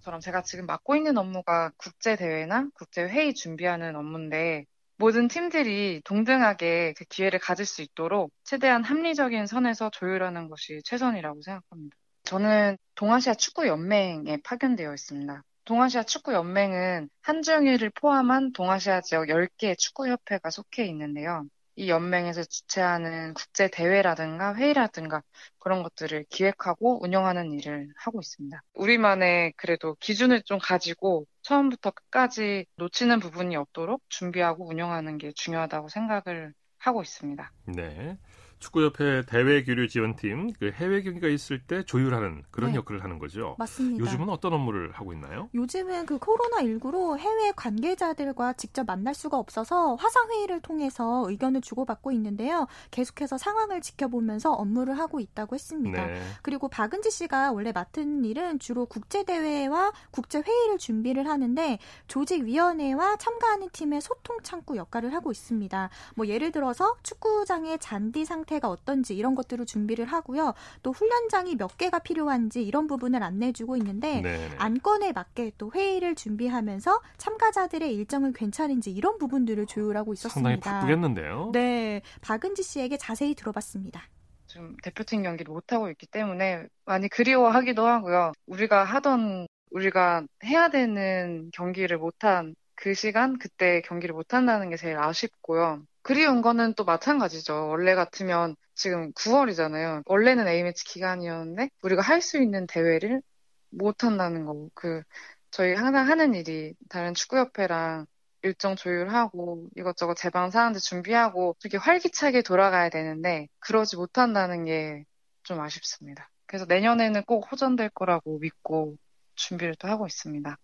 저랑 0.00 0.20
제가 0.20 0.42
지금 0.42 0.66
맡고 0.66 0.96
있는 0.96 1.18
업무가 1.18 1.70
국제 1.76 2.16
대회나 2.16 2.68
국제 2.74 3.02
회의 3.02 3.34
준비하는 3.34 3.96
업무인데 3.96 4.64
모든 4.96 5.28
팀들이 5.28 6.02
동등하게 6.04 6.94
그 6.96 7.04
기회를 7.04 7.38
가질 7.38 7.64
수 7.64 7.80
있도록 7.82 8.32
최대한 8.44 8.84
합리적인 8.84 9.46
선에서 9.46 9.90
조율하는 9.90 10.48
것이 10.48 10.80
최선이라고 10.84 11.40
생각합니다. 11.42 11.96
저는 12.24 12.76
동아시아 12.94 13.34
축구 13.34 13.66
연맹에 13.66 14.38
파견되어 14.44 14.92
있습니다. 14.92 15.42
동아시아 15.64 16.02
축구 16.02 16.34
연맹은 16.34 17.08
한중일을 17.22 17.90
포함한 17.90 18.52
동아시아 18.52 19.00
지역 19.00 19.28
10개의 19.28 19.78
축구 19.78 20.06
협회가 20.08 20.50
속해 20.50 20.84
있는데요. 20.86 21.44
이 21.80 21.88
연맹에서 21.88 22.44
주최하는 22.44 23.32
국제 23.32 23.70
대회라든가 23.70 24.54
회의라든가 24.54 25.22
그런 25.58 25.82
것들을 25.82 26.26
기획하고 26.28 27.02
운영하는 27.02 27.52
일을 27.52 27.88
하고 27.96 28.20
있습니다. 28.20 28.62
우리만의 28.74 29.54
그래도 29.56 29.96
기준을 29.98 30.42
좀 30.42 30.58
가지고 30.60 31.24
처음부터 31.40 31.92
끝까지 31.92 32.66
놓치는 32.76 33.18
부분이 33.20 33.56
없도록 33.56 34.02
준비하고 34.10 34.68
운영하는 34.68 35.16
게 35.16 35.32
중요하다고 35.34 35.88
생각을 35.88 36.52
하고 36.76 37.00
있습니다. 37.00 37.50
네. 37.74 38.18
축구협회 38.60 39.24
대외 39.26 39.64
교류 39.64 39.88
지원팀 39.88 40.52
그 40.58 40.70
해외 40.70 41.02
경기가 41.02 41.28
있을 41.28 41.60
때 41.60 41.82
조율하는 41.82 42.44
그런 42.50 42.72
네. 42.72 42.76
역할을 42.76 43.02
하는 43.02 43.18
거죠. 43.18 43.56
맞습니다. 43.58 44.04
요즘은 44.04 44.28
어떤 44.28 44.52
업무를 44.52 44.92
하고 44.92 45.12
있나요? 45.12 45.48
요즘은 45.54 46.06
그 46.06 46.18
코로나 46.18 46.58
19로 46.58 47.18
해외 47.18 47.52
관계자들과 47.56 48.52
직접 48.52 48.84
만날 48.84 49.14
수가 49.14 49.38
없어서 49.38 49.94
화상 49.94 50.30
회의를 50.30 50.60
통해서 50.60 51.24
의견을 51.28 51.62
주고받고 51.62 52.12
있는데요. 52.12 52.66
계속해서 52.90 53.38
상황을 53.38 53.80
지켜보면서 53.80 54.52
업무를 54.52 54.98
하고 54.98 55.20
있다고 55.20 55.54
했습니다. 55.54 56.06
네. 56.06 56.20
그리고 56.42 56.68
박은지 56.68 57.10
씨가 57.10 57.52
원래 57.52 57.72
맡은 57.72 58.24
일은 58.24 58.58
주로 58.58 58.84
국제 58.84 59.24
대회와 59.24 59.92
국제 60.10 60.40
회의를 60.40 60.78
준비를 60.78 61.26
하는데 61.26 61.78
조직 62.08 62.44
위원회와 62.44 63.16
참가하는 63.16 63.70
팀의 63.72 64.02
소통 64.02 64.38
창구 64.42 64.76
역할을 64.76 65.14
하고 65.14 65.30
있습니다. 65.30 65.88
뭐 66.14 66.26
예를 66.26 66.52
들어서 66.52 66.96
축구장의 67.02 67.78
잔디 67.78 68.26
상태 68.26 68.49
상태가 68.50 68.68
어떤지 68.68 69.16
이런 69.16 69.34
것들을 69.36 69.64
준비를 69.64 70.04
하고요. 70.06 70.54
또 70.82 70.90
훈련장이 70.90 71.56
몇 71.56 71.78
개가 71.78 72.00
필요한지 72.00 72.62
이런 72.62 72.88
부분을 72.88 73.22
안내해주고 73.22 73.76
있는데 73.76 74.20
네네. 74.20 74.56
안건에 74.58 75.12
맞게 75.12 75.52
또 75.56 75.70
회의를 75.72 76.16
준비하면서 76.16 77.00
참가자들의 77.16 77.94
일정은 77.94 78.32
괜찮은지 78.32 78.90
이런 78.90 79.18
부분들을 79.18 79.66
조율하고 79.66 80.12
있었습니다. 80.14 80.34
상당히 80.34 80.60
바쁘겠는데요. 80.60 81.50
네, 81.52 82.02
박은지 82.20 82.62
씨에게 82.62 82.96
자세히 82.96 83.34
들어봤습니다. 83.34 84.02
좀 84.48 84.76
대표팀 84.82 85.22
경기를 85.22 85.52
못하고 85.52 85.88
있기 85.90 86.06
때문에 86.08 86.66
많이 86.84 87.08
그리워하기도 87.08 87.86
하고요. 87.86 88.32
우리가 88.46 88.82
하던 88.82 89.46
우리가 89.70 90.24
해야 90.44 90.68
되는 90.68 91.50
경기를 91.54 91.98
못한 91.98 92.56
그 92.74 92.94
시간 92.94 93.38
그때 93.38 93.80
경기를 93.82 94.12
못한다는 94.12 94.70
게 94.70 94.76
제일 94.76 94.98
아쉽고요. 94.98 95.84
그리운 96.02 96.42
거는 96.42 96.74
또 96.74 96.84
마찬가지죠. 96.84 97.68
원래 97.68 97.94
같으면 97.94 98.56
지금 98.74 99.12
9월이잖아요. 99.12 100.02
원래는 100.06 100.48
A매치 100.48 100.84
기간이었는데 100.84 101.70
우리가 101.82 102.02
할 102.02 102.20
수 102.22 102.38
있는 102.42 102.66
대회를 102.66 103.22
못 103.70 104.04
한다는 104.04 104.44
거. 104.46 104.68
그 104.74 105.02
저희 105.50 105.74
항상 105.74 106.08
하는 106.08 106.34
일이 106.34 106.74
다른 106.88 107.14
축구협회랑 107.14 108.06
일정 108.42 108.76
조율하고 108.76 109.68
이것저것 109.76 110.14
제방 110.14 110.50
사항들 110.50 110.80
준비하고 110.80 111.56
이렇게 111.62 111.76
활기차게 111.78 112.42
돌아가야 112.42 112.88
되는데 112.90 113.48
그러지 113.60 113.96
못한다는 113.96 114.64
게 114.64 115.04
좀 115.42 115.60
아쉽습니다. 115.60 116.30
그래서 116.46 116.64
내년에는 116.66 117.24
꼭 117.24 117.50
호전될 117.50 117.90
거라고 117.90 118.38
믿고 118.38 118.96
준비를 119.34 119.74
또 119.76 119.88
하고 119.88 120.06
있습니다. 120.06 120.56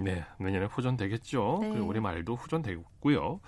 네, 0.00 0.24
내년에 0.38 0.66
후전되겠죠. 0.66 1.58
네. 1.62 1.68
우리 1.80 2.00
말도 2.00 2.34
후전되고요. 2.36 3.40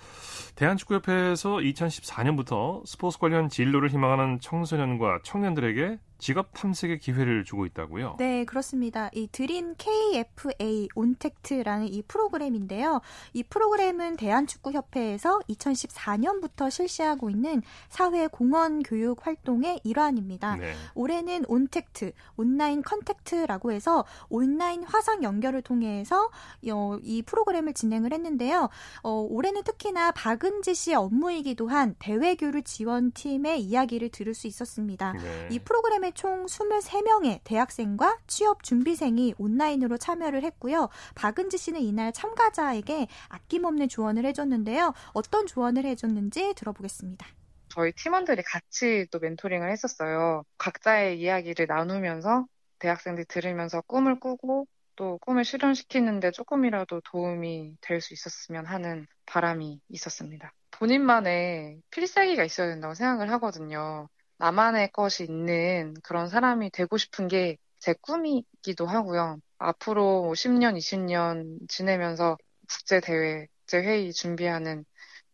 대한축구협회에서 0.55 1.57
2014년부터 1.57 2.85
스포츠 2.85 3.17
관련 3.19 3.49
진로를 3.49 3.89
희망하는 3.89 4.39
청소년과 4.39 5.19
청년들에게 5.23 5.99
직업 6.21 6.53
탐색의 6.53 6.99
기회를 6.99 7.43
주고 7.43 7.65
있다고요? 7.65 8.15
네, 8.19 8.45
그렇습니다. 8.45 9.09
이 9.11 9.27
드림 9.31 9.73
KFA 9.75 10.87
온택트라는 10.93 11.87
이 11.87 12.03
프로그램인데요. 12.03 13.01
이 13.33 13.41
프로그램은 13.41 14.17
대한축구협회에서 14.17 15.39
2014년부터 15.49 16.69
실시하고 16.69 17.31
있는 17.31 17.63
사회 17.89 18.27
공헌 18.27 18.83
교육 18.83 19.25
활동의 19.25 19.81
일환입니다. 19.83 20.57
네. 20.57 20.75
올해는 20.93 21.45
온택트, 21.47 22.11
온라인 22.37 22.83
contact라고 22.83 23.71
해서 23.71 24.05
온라인 24.29 24.83
화상 24.83 25.23
연결을 25.23 25.63
통해서 25.63 26.29
어, 26.71 26.97
이 27.01 27.23
프로그램을 27.23 27.73
진행을 27.73 28.13
했는데요. 28.13 28.69
어, 29.01 29.27
올해는 29.27 29.63
특히나 29.63 30.11
박은지 30.11 30.75
씨의 30.75 30.97
업무이기도 30.97 31.67
한 31.67 31.95
대외교류 31.97 32.61
지원팀의 32.61 33.59
이야기를 33.63 34.09
들을 34.09 34.35
수 34.35 34.45
있었습니다. 34.45 35.13
네. 35.13 35.47
이 35.49 35.57
프로그램의 35.57 36.10
총 36.13 36.45
23명의 36.45 37.39
대학생과 37.43 38.19
취업 38.27 38.63
준비생이 38.63 39.35
온라인으로 39.37 39.97
참여를 39.97 40.43
했고요. 40.43 40.89
박은지 41.15 41.57
씨는 41.57 41.81
이날 41.81 42.11
참가자에게 42.13 43.07
아낌없는 43.29 43.89
조언을 43.89 44.25
해줬는데요. 44.25 44.93
어떤 45.13 45.47
조언을 45.47 45.85
해줬는지 45.85 46.53
들어보겠습니다. 46.55 47.27
저희 47.69 47.93
팀원들이 47.93 48.43
같이 48.43 49.07
또 49.11 49.19
멘토링을 49.19 49.71
했었어요. 49.71 50.43
각자의 50.57 51.19
이야기를 51.21 51.67
나누면서 51.67 52.45
대학생들이 52.79 53.25
들으면서 53.27 53.81
꿈을 53.81 54.19
꾸고 54.19 54.67
또 54.95 55.17
꿈을 55.19 55.45
실현시키는데 55.45 56.31
조금이라도 56.31 57.01
도움이 57.05 57.77
될 57.81 58.01
수 58.01 58.13
있었으면 58.13 58.65
하는 58.65 59.07
바람이 59.25 59.79
있었습니다. 59.89 60.53
본인만의 60.71 61.81
필살기가 61.91 62.43
있어야 62.43 62.67
된다고 62.69 62.93
생각을 62.93 63.31
하거든요. 63.33 64.09
나만의 64.41 64.91
것이 64.91 65.23
있는 65.23 65.93
그런 66.03 66.27
사람이 66.29 66.71
되고 66.71 66.97
싶은 66.97 67.27
게 67.27 67.57
제 67.81 67.93
꿈이기도 68.01 68.85
하고요. 68.85 69.39
앞으로 69.57 70.33
10년, 70.35 70.71
뭐 70.73 70.77
20년 70.77 71.67
지내면서 71.67 72.37
국제대회, 72.69 73.47
국제회의 73.65 74.13
준비하는 74.13 74.85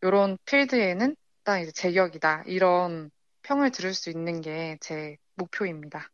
이런 0.01 0.37
필드에는 0.45 1.15
딱 1.43 1.59
이제 1.59 1.71
제격이다. 1.71 2.43
이런 2.47 3.11
평을 3.43 3.71
들을 3.71 3.93
수 3.93 4.09
있는 4.09 4.41
게 4.41 4.77
제 4.81 5.17
목표입니다. 5.35 6.09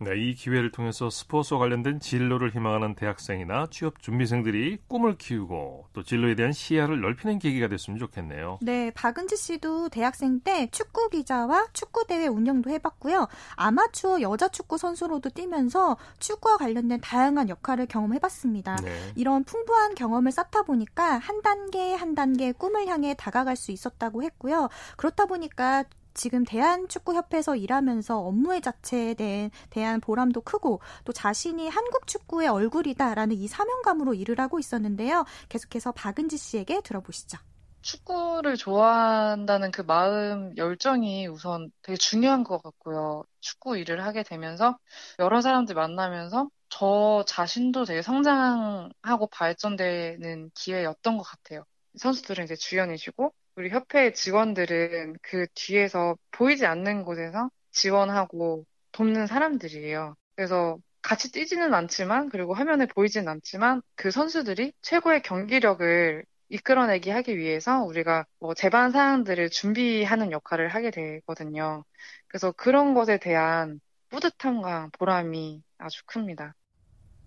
네, 0.00 0.16
이 0.16 0.34
기회를 0.34 0.70
통해서 0.70 1.10
스포츠와 1.10 1.58
관련된 1.58 1.98
진로를 1.98 2.54
희망하는 2.54 2.94
대학생이나 2.94 3.66
취업 3.70 4.00
준비생들이 4.00 4.78
꿈을 4.86 5.18
키우고 5.18 5.86
또 5.92 6.02
진로에 6.04 6.36
대한 6.36 6.52
시야를 6.52 7.00
넓히는 7.00 7.40
계기가 7.40 7.66
됐으면 7.66 7.98
좋겠네요. 7.98 8.60
네, 8.62 8.92
박은지 8.92 9.36
씨도 9.36 9.88
대학생 9.88 10.38
때 10.40 10.68
축구 10.70 11.08
기자와 11.08 11.66
축구 11.72 12.06
대회 12.06 12.28
운영도 12.28 12.70
해봤고요. 12.70 13.26
아마추어 13.56 14.20
여자 14.20 14.48
축구 14.48 14.78
선수로도 14.78 15.30
뛰면서 15.30 15.96
축구와 16.20 16.58
관련된 16.58 17.00
다양한 17.00 17.48
역할을 17.48 17.86
경험해봤습니다. 17.86 18.76
네. 18.76 19.12
이런 19.16 19.42
풍부한 19.42 19.96
경험을 19.96 20.30
쌓다 20.30 20.62
보니까 20.62 21.18
한 21.18 21.42
단계 21.42 21.94
한 21.94 22.14
단계 22.14 22.52
꿈을 22.52 22.86
향해 22.86 23.14
다가갈 23.14 23.56
수 23.56 23.72
있었다고 23.72 24.22
했고요. 24.22 24.68
그렇다 24.96 25.26
보니까 25.26 25.84
지금 26.18 26.44
대한축구협회에서 26.44 27.54
일하면서 27.54 28.18
업무의 28.18 28.60
자체에 28.60 29.50
대한 29.70 30.00
보람도 30.00 30.40
크고 30.40 30.80
또 31.04 31.12
자신이 31.12 31.68
한국 31.68 32.08
축구의 32.08 32.48
얼굴이다라는 32.48 33.36
이 33.36 33.46
사명감으로 33.46 34.14
일을 34.14 34.40
하고 34.40 34.58
있었는데요. 34.58 35.24
계속해서 35.48 35.92
박은지 35.92 36.36
씨에게 36.36 36.80
들어보시죠. 36.80 37.38
축구를 37.82 38.56
좋아한다는 38.56 39.70
그 39.70 39.82
마음, 39.82 40.52
열정이 40.56 41.28
우선 41.28 41.70
되게 41.82 41.96
중요한 41.96 42.42
것 42.42 42.60
같고요. 42.64 43.22
축구 43.38 43.78
일을 43.78 44.04
하게 44.04 44.24
되면서 44.24 44.76
여러 45.20 45.40
사람들 45.40 45.76
만나면서 45.76 46.50
저 46.68 47.24
자신도 47.28 47.84
되게 47.84 48.02
성장하고 48.02 49.28
발전되는 49.30 50.50
기회였던 50.52 51.16
것 51.16 51.22
같아요. 51.22 51.64
선수들은 51.96 52.44
이제 52.44 52.56
주연이시고 52.56 53.32
우리 53.58 53.70
협회 53.70 54.12
직원들은 54.12 55.16
그 55.20 55.46
뒤에서 55.54 56.16
보이지 56.30 56.64
않는 56.64 57.02
곳에서 57.04 57.50
지원하고 57.72 58.64
돕는 58.92 59.26
사람들이에요. 59.26 60.14
그래서 60.36 60.78
같이 61.02 61.32
뛰지는 61.32 61.74
않지만 61.74 62.28
그리고 62.28 62.54
화면에 62.54 62.86
보이지는 62.86 63.26
않지만 63.28 63.82
그 63.96 64.12
선수들이 64.12 64.72
최고의 64.82 65.22
경기력을 65.22 66.24
이끌어내기 66.50 67.10
하기 67.10 67.36
위해서 67.36 67.82
우리가 67.82 68.26
뭐 68.38 68.54
제반 68.54 68.92
사항들을 68.92 69.50
준비하는 69.50 70.30
역할을 70.30 70.68
하게 70.68 70.92
되거든요. 70.92 71.84
그래서 72.28 72.52
그런 72.52 72.94
것에 72.94 73.18
대한 73.18 73.80
뿌듯함과 74.10 74.90
보람이 74.98 75.64
아주 75.78 76.02
큽니다. 76.06 76.54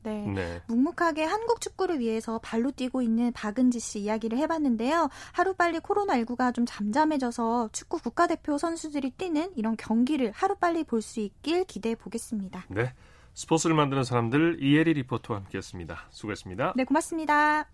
네. 0.04 0.26
네. 0.28 0.62
묵묵하게 0.68 1.24
한국 1.24 1.62
축구를 1.62 2.00
위해서 2.00 2.40
발로 2.40 2.72
뛰고 2.72 3.02
있는 3.02 3.32
박은지 3.34 3.80
씨 3.80 4.00
이야기를 4.00 4.38
해봤는데요. 4.40 5.10
하루빨리 5.34 5.80
코로나19가 5.80 6.54
좀 6.54 6.66
잠잠해져서 6.66 7.70
축구 7.72 7.98
국가대표 8.00 8.58
선수들이 8.58 9.12
뛰는 9.12 9.52
이런 9.56 9.76
경기를 9.78 10.32
하루빨리 10.34 10.84
볼 10.86 11.02
수 11.02 11.20
있길 11.20 11.66
기대해 11.66 11.96
보겠습니다. 11.96 12.66
네. 12.70 12.94
스포츠를 13.34 13.76
만드는 13.76 14.04
사람들 14.04 14.58
이혜리 14.62 14.94
리포터와 14.94 15.40
함께했습니다. 15.40 16.08
수고했습니다. 16.12 16.74
네, 16.76 16.84
고맙습니다. 16.84 17.66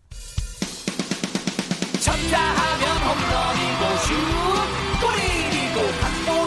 쳤다 1.99 2.37
하면 2.39 2.97
홈런이고 3.03 3.97
슛 4.05 4.13
골이고 5.01 5.77
각본 5.99 6.46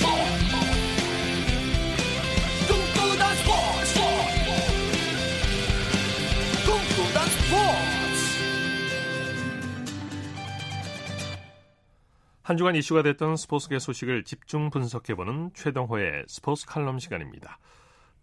한 12.43 12.57
주간 12.57 12.75
이슈가 12.75 13.03
됐던 13.03 13.35
스포츠계 13.35 13.77
소식을 13.77 14.23
집중 14.23 14.71
분석해보는 14.71 15.51
최동호의 15.53 16.23
스포츠 16.27 16.65
칼럼 16.65 16.97
시간입니다. 16.97 17.59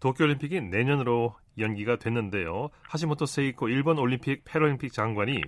도쿄올림픽이 0.01 0.59
내년으로 0.59 1.35
연기가 1.57 1.95
됐는데요. 1.95 2.69
하시모토 2.83 3.25
세이코 3.25 3.69
일본 3.69 3.97
올림픽 3.97 4.43
패럴림픽 4.43 4.91
장관이 4.91 5.41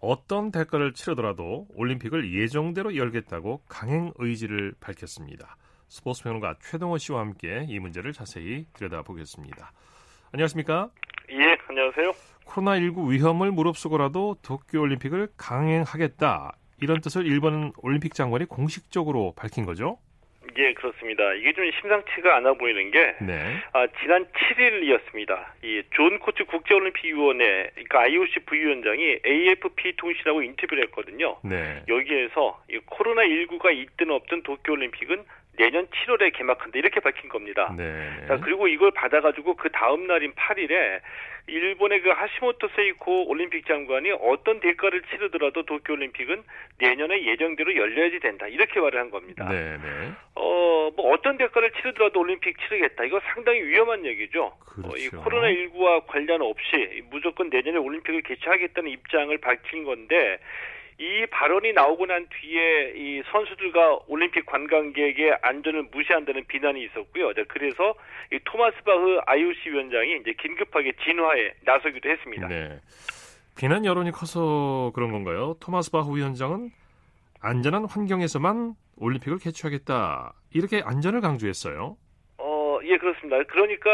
어떤 0.00 0.50
대가를 0.50 0.94
치르더라도 0.94 1.68
올림픽을 1.74 2.34
예정대로 2.34 2.96
열겠다고 2.96 3.62
강행 3.68 4.12
의지를 4.16 4.74
밝혔습니다. 4.80 5.56
스포츠 5.88 6.24
평론가 6.24 6.56
최동호 6.60 6.98
씨와 6.98 7.20
함께 7.20 7.66
이 7.68 7.78
문제를 7.78 8.12
자세히 8.12 8.66
들여다보겠습니다. 8.72 9.72
안녕하십니까? 10.32 10.90
예, 11.30 11.56
안녕하세요. 11.68 12.12
코로나19 12.46 13.10
위험을 13.10 13.52
무릅쓰고라도 13.52 14.38
도쿄올림픽을 14.42 15.34
강행하겠다. 15.36 16.56
이런 16.82 17.00
뜻을 17.00 17.26
일본 17.26 17.72
올림픽 17.82 18.14
장관이 18.14 18.46
공식적으로 18.46 19.32
밝힌 19.36 19.64
거죠? 19.64 19.98
예, 20.58 20.74
그렇습니다. 20.74 21.32
이게 21.34 21.52
좀 21.54 21.64
심상치가 21.80 22.36
않아 22.36 22.52
보이는 22.54 22.90
게 22.90 23.14
네. 23.22 23.56
아, 23.72 23.86
지난 24.02 24.26
7일이었습니다. 24.26 25.44
이 25.64 25.82
존 25.94 26.18
코츠 26.18 26.44
국제올림픽위원회 26.44 27.70
그러니까 27.74 28.00
IOC 28.00 28.40
부위원장이 28.46 29.18
AFP 29.24 29.94
통신하고 29.96 30.42
인터뷰를 30.42 30.82
했거든요. 30.84 31.38
네. 31.44 31.82
여기에서 31.88 32.60
이 32.70 32.78
코로나 32.84 33.22
19가 33.22 33.74
있든 33.74 34.10
없든 34.10 34.42
도쿄올림픽은 34.42 35.24
내년 35.58 35.86
7월에 35.86 36.32
개막한다 36.32 36.78
이렇게 36.78 37.00
밝힌 37.00 37.28
겁니다. 37.28 37.74
네. 37.76 38.26
자, 38.26 38.38
그리고 38.38 38.68
이걸 38.68 38.90
받아가지고 38.92 39.56
그 39.56 39.70
다음 39.70 40.06
날인 40.06 40.32
8일에 40.32 41.00
일본의 41.46 42.02
그 42.02 42.10
하시모토 42.10 42.68
세이코 42.74 43.28
올림픽 43.28 43.66
장관이 43.66 44.12
어떤 44.12 44.60
대가를 44.60 45.02
치르더라도 45.10 45.64
도쿄올림픽은 45.64 46.42
내년에 46.78 47.26
예정대로 47.26 47.74
열려야지 47.76 48.20
된다 48.20 48.46
이렇게 48.46 48.80
말을 48.80 49.00
한 49.00 49.10
겁니다. 49.10 49.48
네, 49.48 49.76
네. 49.76 50.12
어, 50.36 50.90
뭐 50.96 51.12
어떤 51.12 51.36
대가를 51.36 51.72
치르더라도 51.72 52.20
올림픽 52.20 52.56
치르겠다 52.60 53.04
이거 53.04 53.20
상당히 53.34 53.60
위험한 53.60 54.06
얘기죠. 54.06 54.56
그렇죠. 54.60 54.88
어, 54.88 54.96
이 54.96 55.08
그렇죠. 55.08 55.24
코로나 55.24 55.48
19와 55.48 56.06
관련 56.06 56.42
없이 56.42 57.02
무조건 57.10 57.50
내년에 57.50 57.76
올림픽을 57.76 58.22
개최하겠다는 58.22 58.90
입장을 58.90 59.36
밝힌 59.38 59.84
건데 59.84 60.38
이 60.98 61.26
발언이 61.30 61.72
나오고 61.72 62.06
난 62.06 62.26
뒤에 62.28 62.92
이 62.96 63.22
선수들과 63.30 64.00
올림픽 64.06 64.46
관광객의 64.46 65.38
안전을 65.42 65.88
무시한다는 65.92 66.44
비난이 66.46 66.84
있었고요. 66.84 67.32
그래서 67.48 67.94
이 68.32 68.38
토마스 68.44 68.76
바흐 68.84 69.20
IOC 69.26 69.70
위원장이 69.70 70.18
이제 70.20 70.32
긴급하게 70.40 70.92
진화에 71.04 71.54
나서기도 71.64 72.08
했습니다. 72.08 72.48
네. 72.48 72.80
비난 73.56 73.84
여론이 73.84 74.12
커서 74.12 74.92
그런 74.94 75.12
건가요? 75.12 75.56
토마스 75.60 75.90
바흐 75.90 76.16
위원장은 76.16 76.70
안전한 77.40 77.84
환경에서만 77.84 78.74
올림픽을 78.96 79.38
개최하겠다. 79.38 80.32
이렇게 80.54 80.82
안전을 80.84 81.20
강조했어요. 81.20 81.96
예, 82.84 82.96
그렇습니다. 82.98 83.42
그러니까 83.44 83.90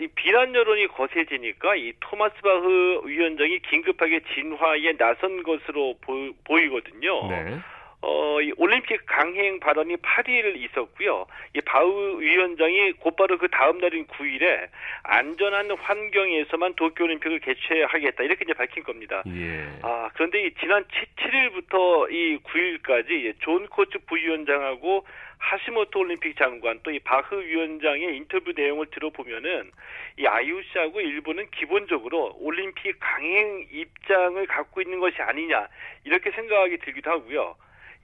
이 0.00 0.08
비난 0.14 0.54
여론이 0.54 0.88
거세지니까 0.88 1.76
이 1.76 1.92
토마스 2.00 2.34
바흐 2.42 3.02
위원장이 3.04 3.60
긴급하게 3.60 4.20
진화에 4.34 4.96
나선 4.96 5.42
것으로 5.42 5.96
보, 6.00 6.58
이거든요 6.58 7.28
네. 7.28 7.58
어, 8.02 8.40
이 8.40 8.52
올림픽 8.56 9.06
강행 9.06 9.60
발언이 9.60 9.96
8일 9.96 10.56
있었고요. 10.56 11.26
이 11.54 11.60
바흐 11.60 12.20
위원장이 12.20 12.92
곧바로 12.94 13.38
그 13.38 13.48
다음 13.48 13.78
날인 13.78 14.06
9일에 14.08 14.68
안전한 15.04 15.70
환경에서만 15.70 16.74
도쿄올림픽을 16.74 17.38
개최하겠다 17.38 18.24
이렇게 18.24 18.44
이제 18.44 18.52
밝힌 18.54 18.82
겁니다. 18.82 19.22
예. 19.28 19.68
아 19.82 20.10
그런데 20.14 20.44
이 20.44 20.52
지난 20.60 20.84
7일부터 20.84 22.10
이 22.12 22.38
9일까지 22.38 23.34
존 23.38 23.68
코츠 23.68 23.98
부위원장하고 24.06 25.06
하시모토 25.38 26.00
올림픽 26.00 26.36
장관 26.36 26.80
또 26.82 26.90
이 26.92 26.98
바흐 26.98 27.40
위원장의 27.40 28.16
인터뷰 28.16 28.52
내용을 28.54 28.86
들어보면은 28.90 29.70
이 30.18 30.26
IOC하고 30.26 31.00
일본은 31.00 31.48
기본적으로 31.52 32.36
올림픽 32.40 32.96
강행 32.98 33.64
입장을 33.72 34.44
갖고 34.46 34.82
있는 34.82 34.98
것이 34.98 35.22
아니냐 35.22 35.68
이렇게 36.04 36.30
생각하기 36.32 36.78
들기도 36.78 37.10
하고요. 37.10 37.54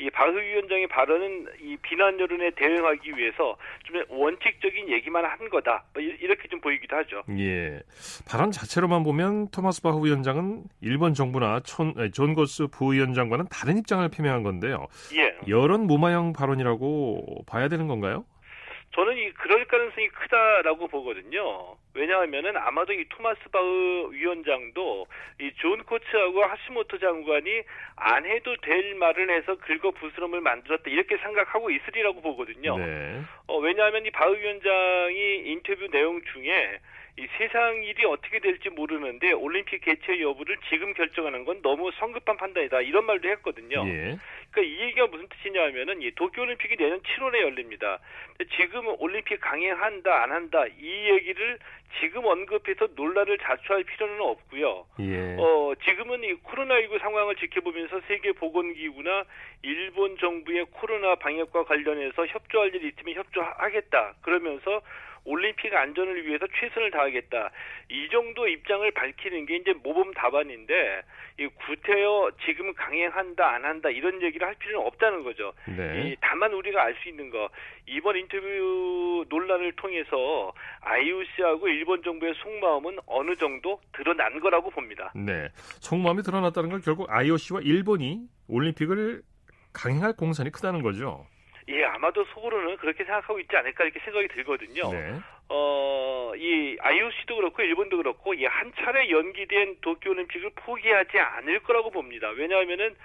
이 0.01 0.11
바흐 0.11 0.31
위원장의 0.39 0.87
발언은 0.87 1.47
이 1.61 1.77
비난 1.83 2.19
여론에 2.21 2.51
대응하기 2.53 3.17
위해서 3.17 3.57
좀 3.85 3.97
원칙적인 4.09 4.89
얘기만 4.91 5.25
한 5.25 5.49
거다. 5.49 5.85
뭐 5.93 6.03
이렇게 6.03 6.47
좀 6.49 6.61
보이기도 6.61 6.97
하죠. 6.97 7.25
예. 7.39 7.81
발언 8.29 8.53
자체로만 8.53 9.03
보면 9.03 9.49
토마스 9.51 9.83
바흐 9.83 10.05
위원장은 10.05 10.65
일본 10.81 11.15
정부나 11.15 11.61
존, 11.65 11.95
존 12.13 12.35
코츠 12.35 12.69
부위원장과는 12.69 13.47
다른 13.51 13.79
입장을 13.79 14.09
표명한 14.09 14.45
건데요. 14.45 14.87
예. 15.17 15.37
여론 15.49 15.87
무마형 15.89 16.33
발언이라고 16.33 17.45
봐야 17.47 17.69
되는 17.69 17.89
건가요? 17.89 18.25
저는 18.95 19.17
이 19.19 19.31
그럴 19.33 19.65
가능성이 19.67 20.09
크다라고 20.09 20.89
보거든요. 20.89 21.77
왜냐하면은 21.95 22.57
아마도 22.57 22.93
이 22.93 23.05
토마스 23.09 23.39
바흐 23.53 24.09
위원장도 24.13 25.07
이 25.41 25.51
존 25.59 25.83
코츠하고 25.85 26.43
하시모토 26.45 26.99
장관이 26.99 27.63
안 27.97 28.25
해도 28.25 28.57
될 28.63 28.95
말을 28.95 29.31
해서 29.31 29.57
긁어 29.57 29.91
부스럼을 29.93 30.41
만들었다 30.41 30.85
이렇게 30.91 31.17
생각하고 31.19 31.71
있으리라고 31.71 32.21
보거든요. 32.23 32.79
네. 32.79 33.23
어, 33.47 33.59
왜냐하면 33.59 34.07
이 34.07 34.11
바흐 34.11 34.35
위원장이 34.37 35.51
인터뷰 35.51 35.87
내용 35.91 36.21
중에 36.33 36.81
이 37.19 37.27
세상 37.37 37.83
일이 37.83 38.05
어떻게 38.05 38.39
될지 38.39 38.71
모르는데 38.71 39.33
올림픽 39.33 39.81
개최 39.81 40.21
여부를 40.21 40.57
지금 40.69 40.95
결정하는 40.95 41.45
건 41.45 41.61
너무 41.63 41.91
성급한 41.99 42.37
판단이다 42.37 42.81
이런 42.83 43.07
말도 43.07 43.29
했거든요. 43.31 43.85
예. 43.89 44.17
그러니까 44.53 44.63
이 44.63 44.81
얘기가 44.87 45.09
무슨 45.09 45.27
뜻이냐 45.29 45.61
하면은 45.65 46.01
이 46.01 46.13
도쿄올림픽이 46.13 46.77
내년 46.77 47.01
7월에 47.01 47.41
열립니다. 47.43 47.99
지금 48.57 48.87
올림픽 49.01 49.41
강행한다 49.41 50.23
안 50.23 50.31
한다 50.31 50.65
이 50.81 51.11
얘기를 51.11 51.59
지금 51.99 52.25
언급해서 52.25 52.87
논란을 52.95 53.39
자초할 53.39 53.83
필요는 53.83 54.21
없고요. 54.21 54.87
예. 55.01 55.37
어 55.41 55.75
지금은 55.85 56.23
이 56.23 56.35
코로나19 56.35 57.01
상황을 57.01 57.35
지켜보면서 57.35 58.01
세계 58.07 58.31
보건기구나 58.31 59.25
일본 59.63 60.17
정부의 60.19 60.67
코로나 60.71 61.17
방역과 61.17 61.65
관련해서 61.65 62.27
협조할 62.27 62.73
일이 62.77 62.93
있으면 62.95 63.17
협조하겠다. 63.17 64.15
그러면서 64.23 64.83
올림픽 65.29 65.75
안전을 65.75 66.27
위해서 66.27 66.47
최선을 66.59 66.91
다하겠다. 66.91 67.51
이 67.91 68.09
정도 68.11 68.49
입장을 68.49 68.91
밝히는 68.93 69.45
게 69.45 69.57
이제 69.57 69.75
모범 69.83 70.13
답안인데 70.15 71.03
이 71.39 71.47
구태여 71.47 72.31
지금 72.47 72.73
강행한다 72.75 73.47
안 73.47 73.65
한다 73.65 73.91
이런 73.91 74.23
얘기를 74.23 74.47
할 74.47 74.55
필요는 74.55 74.87
없다는 74.87 75.23
거죠. 75.25 75.53
네. 75.67 76.11
이, 76.11 76.17
다만 76.21 76.53
우리가 76.55 76.83
알 76.83 76.99
수 77.03 77.09
있는 77.09 77.31
거 77.31 77.49
이번 77.87 78.17
인터뷰 78.17 79.25
논란을 79.29 79.73
통해서 79.77 80.53
IOC하고 80.81 81.69
일본 81.69 82.03
정부의 82.03 82.35
속마음은 82.35 82.99
어느 83.07 83.37
정도 83.37 83.81
드러난 83.93 84.41
거라고 84.41 84.71
봅니다. 84.71 85.13
네, 85.15 85.49
속마음이 85.81 86.23
드러났다는 86.23 86.71
건 86.71 86.81
결국 86.81 87.07
IOC와 87.11 87.61
일본이 87.63 88.23
올림픽을 88.49 89.23
강행할 89.73 90.15
공산이 90.17 90.51
크다는 90.51 90.83
거죠. 90.83 91.27
예, 91.99 92.09
아마도 92.09 92.25
속으로는 92.33 92.77
그렇게 92.79 93.05
생각하고 93.05 93.39
있지 93.41 93.57
않을까 93.57 93.85
이렇게 93.85 94.01
생각이 94.01 94.29
들거든요. 94.29 94.91
네. 94.93 95.15
어, 95.49 96.33
이 96.37 96.77
IOC도 96.81 97.37
그렇고 97.37 97.63
일본도 97.63 97.97
그렇고 97.97 98.35
이 98.35 98.45
한 98.45 98.73
차례 98.77 99.11
연기된 99.11 99.79
도쿄올림픽을 99.81 100.51
포기하지 100.57 101.19
않을 101.19 101.61
거라고 101.61 101.91
봅니다. 101.91 102.29
왜냐하면은 102.31 102.97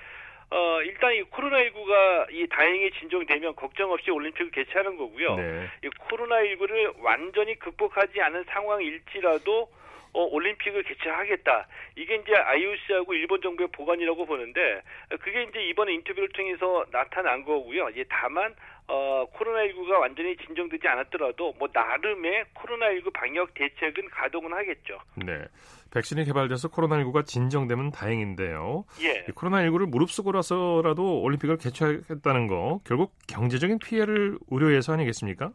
어, 0.51 0.81
일단 0.83 1.13
이 1.13 1.23
코로나19가 1.23 2.27
이 2.31 2.47
다행히 2.47 2.91
진정되면 2.91 3.55
걱정 3.55 3.91
없이 3.91 4.11
올림픽을 4.11 4.51
개최하는 4.51 4.97
거고요. 4.97 5.35
네. 5.35 5.67
이 5.83 5.89
코로나19를 5.89 6.93
완전히 6.99 7.57
극복하지 7.57 8.21
않은 8.21 8.43
상황일지라도 8.45 9.69
어, 10.13 10.23
올림픽을 10.25 10.83
개최하겠다. 10.83 11.67
이게 11.95 12.15
이제 12.15 12.35
IOC하고 12.35 13.13
일본 13.13 13.41
정부의 13.41 13.69
보관이라고 13.71 14.25
보는데 14.25 14.81
그게 15.21 15.43
이제 15.43 15.63
이번에 15.65 15.93
인터뷰를 15.93 16.29
통해서 16.29 16.85
나타난 16.91 17.43
거고요. 17.43 17.89
이제 17.89 18.05
다만 18.09 18.53
어, 18.87 19.25
코로나19가 19.33 19.99
완전히 19.99 20.35
진정되지 20.37 20.87
않았더라도 20.87 21.53
뭐 21.57 21.67
나름의 21.73 22.45
코로나19 22.53 23.13
방역 23.13 23.53
대책은 23.53 24.09
가동은 24.09 24.53
하겠죠. 24.53 24.99
네. 25.15 25.45
백신이 25.91 26.25
개발돼서 26.25 26.69
코로나19가 26.69 27.25
진정되면 27.25 27.91
다행인데요. 27.91 28.83
예. 29.01 29.25
코로나19를 29.31 29.87
무릅쓰고라서라도 29.87 31.21
올림픽을 31.21 31.57
개최하겠다는 31.57 32.47
거 32.47 32.81
결국 32.83 33.13
경제적인 33.27 33.79
피해를 33.79 34.37
우려해서 34.49 34.93
아니겠습니까? 34.93 35.51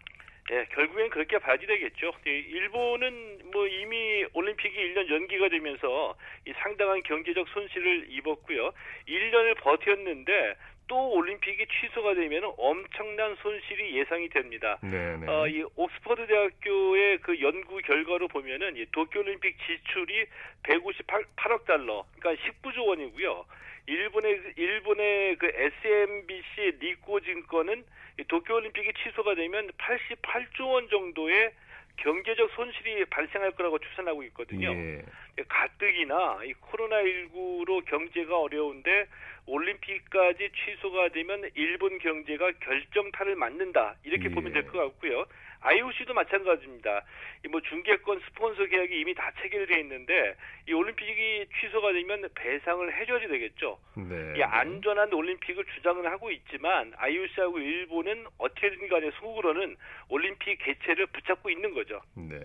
예, 0.50 0.64
결국엔 0.72 1.11
그렇게 1.11 1.38
봐야 1.38 1.56
되겠죠. 1.56 2.12
일본은 2.24 3.38
뭐 3.52 3.66
이미 3.66 4.24
올림픽이 4.32 4.76
1년 4.76 5.11
연기가 5.11 5.48
되면서 5.48 6.16
이 6.46 6.52
상당한 6.62 7.02
경제적 7.02 7.48
손실을 7.48 8.06
입었고요. 8.11 8.72
1년을 9.06 9.58
버텼는데 9.58 10.56
또 10.88 11.11
올림픽이 11.11 11.66
취소가 11.66 12.14
되면 12.14 12.50
엄청난 12.56 13.37
손실이 13.37 13.94
예상이 13.98 14.30
됩니다. 14.30 14.78
네네. 14.80 15.16
네. 15.18 15.26
어, 15.26 15.46
이 15.46 15.62
옥스퍼드 15.76 16.26
대학교의 16.26 17.18
그 17.18 17.40
연구 17.42 17.76
결과로 17.78 18.26
보면은 18.28 18.76
이 18.76 18.87
도쿄올림픽 18.90 19.56
지출이 19.66 20.24
158억 20.62 21.66
달러, 21.66 22.06
그러니까 22.18 22.42
19조 22.42 22.87
원이고요. 22.87 23.44
일본의 23.88 24.40
일본의 24.57 25.37
그 25.37 25.51
SMBC 25.55 26.79
니코 26.83 27.20
증권은 27.20 27.85
도쿄올림픽이 28.29 28.92
취소가 29.03 29.35
되면 29.35 29.70
88조 29.79 30.68
원 30.72 30.88
정도의 30.90 31.53
경제적 31.96 32.51
손실이 32.55 33.07
발생할 33.07 33.53
거라고 33.53 33.79
추산하고 33.79 34.22
있거든요. 34.24 34.68
예. 34.70 35.03
가뜩이나 35.48 36.40
이 36.44 36.53
코로나19로 36.55 37.85
경제가 37.87 38.38
어려운데 38.38 39.07
올림픽까지 39.46 40.51
취소가 40.53 41.09
되면 41.09 41.48
일본 41.55 41.98
경제가 41.98 42.53
결정타를 42.61 43.35
맞는다 43.37 43.96
이렇게 44.05 44.27
예. 44.27 44.29
보면 44.29 44.53
될 44.53 44.66
것 44.68 44.79
같고요. 44.79 45.24
IOC도 45.60 46.14
마찬가지입니다. 46.14 47.02
뭐 47.50 47.60
중계권 47.60 48.20
스폰서 48.26 48.66
계약이 48.66 49.00
이미 49.00 49.14
다 49.14 49.30
체결되어 49.42 49.78
있는데 49.78 50.36
이 50.68 50.72
올림픽이 50.72 51.46
취소가 51.60 51.92
되면 51.92 52.28
배상을 52.34 53.00
해줘야 53.00 53.28
되겠죠. 53.28 53.78
네. 53.96 54.34
이 54.36 54.42
안전한 54.42 55.12
올림픽을 55.12 55.64
주장을 55.74 56.04
하고 56.10 56.30
있지만 56.30 56.92
IOC하고 56.96 57.58
일본은 57.58 58.26
어떻게든 58.38 58.88
간에 58.88 59.10
속으로는 59.20 59.76
올림픽 60.08 60.58
개최를 60.58 61.06
붙잡고 61.06 61.50
있는 61.50 61.74
거죠. 61.74 62.00
네. 62.14 62.38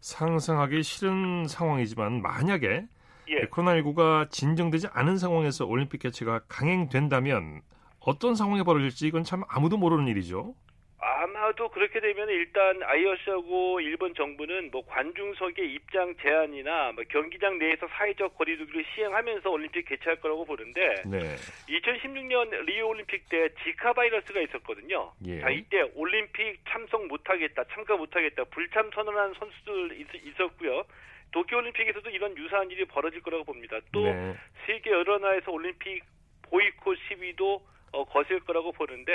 상상하기 0.00 0.82
싫은 0.82 1.46
상황이지만 1.48 2.20
만약에 2.20 2.84
예. 3.28 3.40
코로나19가 3.46 4.30
진정되지 4.30 4.88
않은 4.92 5.16
상황에서 5.16 5.64
올림픽 5.64 5.98
개최가 6.02 6.42
강행된다면 6.48 7.62
어떤 8.00 8.34
상황이 8.34 8.62
벌어질지 8.62 9.06
이건 9.06 9.24
참 9.24 9.44
아무도 9.48 9.78
모르는 9.78 10.08
일이죠. 10.08 10.54
아마도 11.24 11.70
그렇게 11.70 12.00
되면 12.00 12.28
일단 12.28 12.82
IOC하고 12.82 13.80
일본 13.80 14.14
정부는 14.14 14.70
뭐 14.70 14.84
관중석의 14.86 15.72
입장 15.72 16.14
제한이나 16.20 16.92
뭐 16.92 17.02
경기장 17.08 17.58
내에서 17.58 17.88
사회적 17.88 18.36
거리두기를 18.36 18.84
시행하면서 18.94 19.50
올림픽 19.50 19.86
개최할 19.88 20.20
거라고 20.20 20.44
보는데 20.44 21.02
네. 21.06 21.36
2016년 21.68 22.50
리오 22.66 22.88
올림픽 22.88 23.26
때 23.30 23.48
지카 23.64 23.94
바이러스가 23.94 24.40
있었거든요. 24.40 25.12
예. 25.26 25.40
자 25.40 25.48
이때 25.48 25.80
올림픽 25.94 26.58
참석 26.68 27.06
못하겠다, 27.06 27.64
참가 27.72 27.96
못하겠다 27.96 28.44
불참 28.44 28.90
선언한 28.94 29.34
선수들 29.38 30.00
있, 30.00 30.40
었고요 30.40 30.84
도쿄올림픽에서도 31.32 32.10
이런 32.10 32.36
유사한 32.36 32.70
일이 32.70 32.84
벌어질 32.84 33.22
거라고 33.22 33.44
봅니다. 33.44 33.78
또 33.92 34.04
네. 34.04 34.36
세계 34.66 34.90
여러 34.90 35.18
나라에서 35.18 35.50
올림픽 35.50 36.02
보이콧 36.42 36.98
시위도 37.08 37.73
어, 37.94 38.04
거실 38.04 38.40
거라고 38.40 38.72
보는데 38.72 39.12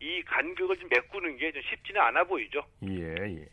이 0.00 0.22
간격을 0.24 0.76
좀 0.76 0.88
메꾸는 0.90 1.36
게 1.38 1.52
좀 1.52 1.62
쉽지는 1.70 2.00
않아 2.00 2.24
보이죠. 2.24 2.60
예, 2.88 3.02
예. 3.02 3.46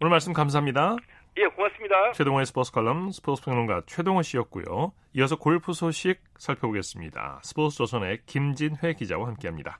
오늘 0.00 0.10
말씀 0.10 0.32
감사합니다. 0.32 0.96
예, 1.38 1.44
고맙습니다. 1.48 2.12
최동호의 2.12 2.46
스포츠 2.46 2.72
칼럼 2.72 3.10
스포츠 3.10 3.42
평론가 3.44 3.82
최동호 3.86 4.22
씨였고요. 4.22 4.92
이어서 5.14 5.36
골프 5.36 5.72
소식 5.74 6.20
살펴보겠습니다. 6.38 7.40
스포츠 7.42 7.76
조선의 7.78 8.20
김진회 8.26 8.94
기자와 8.94 9.26
함께합니다. 9.28 9.78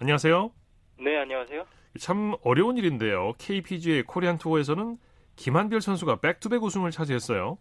안녕하세요. 0.00 0.50
네, 1.00 1.18
안녕하세요. 1.18 1.64
참 2.00 2.34
어려운 2.42 2.76
일인데요. 2.78 3.32
KPGA 3.38 4.02
코리안 4.04 4.38
투어에서는 4.38 4.96
김한별 5.36 5.80
선수가 5.80 6.16
back-to-back 6.20 6.62
우승을 6.62 6.90
차지했어요. 6.90 7.58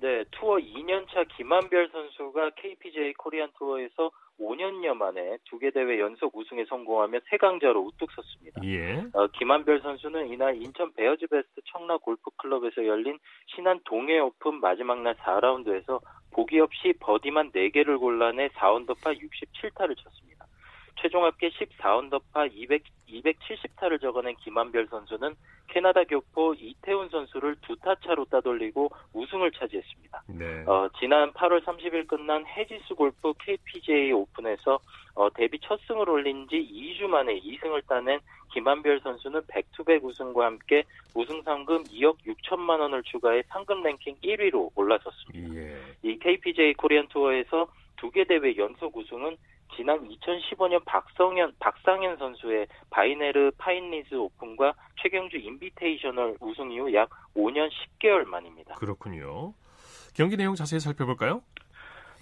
네, 0.00 0.24
투어 0.30 0.56
2년차 0.56 1.26
김한별 1.36 1.88
선수가 1.90 2.50
KPGA 2.50 3.12
코리안 3.14 3.50
투어에서 3.58 4.10
5년여 4.40 4.94
만에 4.94 5.38
두 5.44 5.58
개 5.58 5.70
대회 5.72 5.98
연속 5.98 6.36
우승에 6.36 6.64
성공하며 6.66 7.18
새 7.28 7.36
강자로 7.36 7.80
우뚝 7.80 8.10
섰습니다. 8.12 8.60
예. 8.64 9.02
어, 9.12 9.26
김한별 9.32 9.80
선수는 9.80 10.28
이날 10.28 10.54
인천 10.62 10.92
베어즈 10.92 11.26
베스트 11.26 11.60
청라 11.72 11.96
골프클럽에서 11.98 12.86
열린 12.86 13.18
신한 13.46 13.80
동해 13.84 14.20
오픈 14.20 14.60
마지막 14.60 15.02
날 15.02 15.16
4라운드에서 15.16 16.00
보기 16.30 16.60
없이 16.60 16.94
버디만 17.00 17.50
4개를 17.50 17.98
골라내 17.98 18.48
4언더파 18.50 19.18
67타를 19.18 19.96
쳤습니다. 19.96 20.37
최종 21.00 21.24
합계 21.24 21.48
14언더파 21.50 22.50
200, 22.52 22.82
270타를 23.08 24.00
적어낸 24.00 24.34
김한별 24.36 24.86
선수는 24.88 25.34
캐나다 25.68 26.02
교포 26.04 26.54
이태훈 26.54 27.08
선수를 27.08 27.56
두 27.62 27.76
타 27.76 27.94
차로 28.04 28.24
따돌리고 28.24 28.90
우승을 29.12 29.52
차지했습니다. 29.52 30.22
네. 30.28 30.64
어, 30.66 30.88
지난 30.98 31.32
8월 31.32 31.62
30일 31.64 32.06
끝난 32.08 32.44
헤지스 32.46 32.96
골프 32.96 33.32
KPGA 33.44 34.12
오픈에서 34.12 34.80
어, 35.14 35.30
데뷔 35.30 35.58
첫 35.60 35.78
승을 35.86 36.08
올린 36.10 36.48
지 36.48 36.56
2주 36.56 37.06
만에 37.06 37.38
2승을 37.40 37.86
따낸 37.86 38.18
김한별 38.52 39.00
선수는 39.00 39.42
back-to-back 39.48 40.04
우승과 40.04 40.46
함께 40.46 40.82
우승 41.14 41.40
상금 41.42 41.84
2억 41.84 42.16
6천만 42.26 42.80
원을 42.80 43.02
추가해 43.04 43.42
상금 43.48 43.82
랭킹 43.82 44.16
1위로 44.24 44.70
올라섰습니다. 44.74 45.54
예. 45.54 45.76
이 46.02 46.18
KPGA 46.18 46.74
코리안 46.74 47.06
투어에서 47.08 47.68
두 47.96 48.10
개 48.10 48.24
대회 48.24 48.56
연속 48.56 48.96
우승은 48.96 49.36
지난 49.78 49.96
2015년 50.08 50.84
박성현, 50.84 51.52
박상현 51.60 52.16
선수의 52.16 52.66
바이네르 52.90 53.52
파인리즈 53.58 54.12
오픈과 54.12 54.74
최경주 55.00 55.36
인비테이셔널 55.36 56.36
우승 56.40 56.72
이후 56.72 56.92
약 56.94 57.08
5년 57.36 57.70
10개월 57.70 58.24
만입니다. 58.24 58.74
그렇군요. 58.74 59.54
경기 60.14 60.36
내용 60.36 60.56
자세히 60.56 60.80
살펴볼까요? 60.80 61.42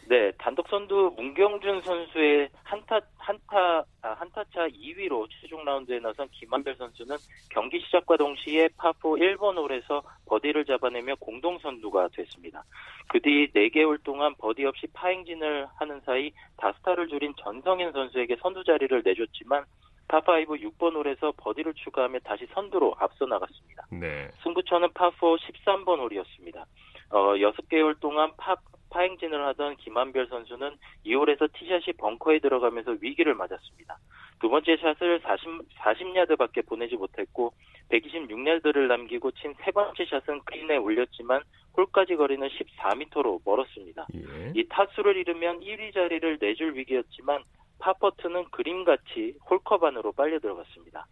네, 0.08 0.30
단독 0.38 0.68
선두 0.68 1.14
문경준 1.16 1.82
선수의 1.82 2.48
한타 2.62 3.00
한타 3.18 3.84
아, 4.02 4.12
한타차 4.12 4.68
2위로 4.68 5.26
최종 5.28 5.64
라운드에 5.64 5.98
나선 5.98 6.28
김한별 6.30 6.76
선수는 6.76 7.16
경기 7.50 7.80
시작과 7.80 8.16
동시에 8.16 8.68
파4 8.78 9.36
1번 9.36 9.56
홀에서 9.56 10.02
버디를 10.26 10.64
잡아내며 10.64 11.16
공동 11.18 11.58
선두가 11.58 12.08
됐습니다. 12.14 12.62
그 13.08 13.18
뒤 13.20 13.50
4개 13.52 13.81
홀 13.81 14.02
동안 14.04 14.34
버디 14.38 14.64
없이 14.64 14.86
파행진을 14.92 15.66
하는 15.76 16.00
사이 16.02 16.30
다섯 16.58 16.83
타를 16.83 17.08
줄인 17.08 17.34
전성현 17.42 17.92
선수에게 17.92 18.36
선두 18.40 18.62
자리를 18.62 19.02
내줬지만 19.04 19.64
파5 20.06 20.46
6번 20.46 20.94
홀에서 20.94 21.32
버디를 21.36 21.74
추가하며 21.74 22.20
다시 22.20 22.46
선두로 22.54 22.94
앞서 22.98 23.26
나갔습니다. 23.26 23.86
네. 23.90 24.28
승부처는 24.44 24.90
파4 24.90 25.36
13번 25.38 25.98
홀이었습니다. 25.98 26.64
어, 27.10 27.18
6개 27.34 27.71
홀 27.71 27.98
동안 28.00 28.30
파돌 28.36 28.62
파 28.96 29.02
행진을 29.02 29.44
하던 29.48 29.76
김한별 29.76 30.26
선수는 30.28 30.74
이 31.04 31.10
홀에서 31.10 31.52
티샷이 31.52 31.92
벙커에 31.98 32.38
들어가면서 32.38 32.96
위기를 33.02 33.34
맞았습니다. 33.34 33.98
두 34.40 34.48
번째 34.48 34.74
샷을 34.78 35.20
40, 35.20 35.68
40야드밖에 35.76 36.66
보내지 36.66 36.96
못했고 36.96 37.52
126야드를 37.90 38.86
남기고 38.88 39.32
친 39.32 39.54
세 39.62 39.70
번째 39.70 40.02
샷은 40.06 40.40
그린에 40.46 40.78
올렸지만 40.78 41.42
홀까지 41.76 42.16
거리는 42.16 42.48
14m로 42.48 43.40
멀었습니다. 43.44 44.06
예. 44.14 44.52
이 44.54 44.66
타수를 44.66 45.18
잃으면 45.18 45.60
1위 45.60 45.92
자리를 45.92 46.38
내줄 46.40 46.74
위기였지만 46.76 47.42
파퍼트는 47.78 48.46
그림같이 48.50 49.34
홀컵 49.50 49.84
안으로 49.84 50.12
빨려 50.12 50.38
들어갔습니다. 50.38 51.06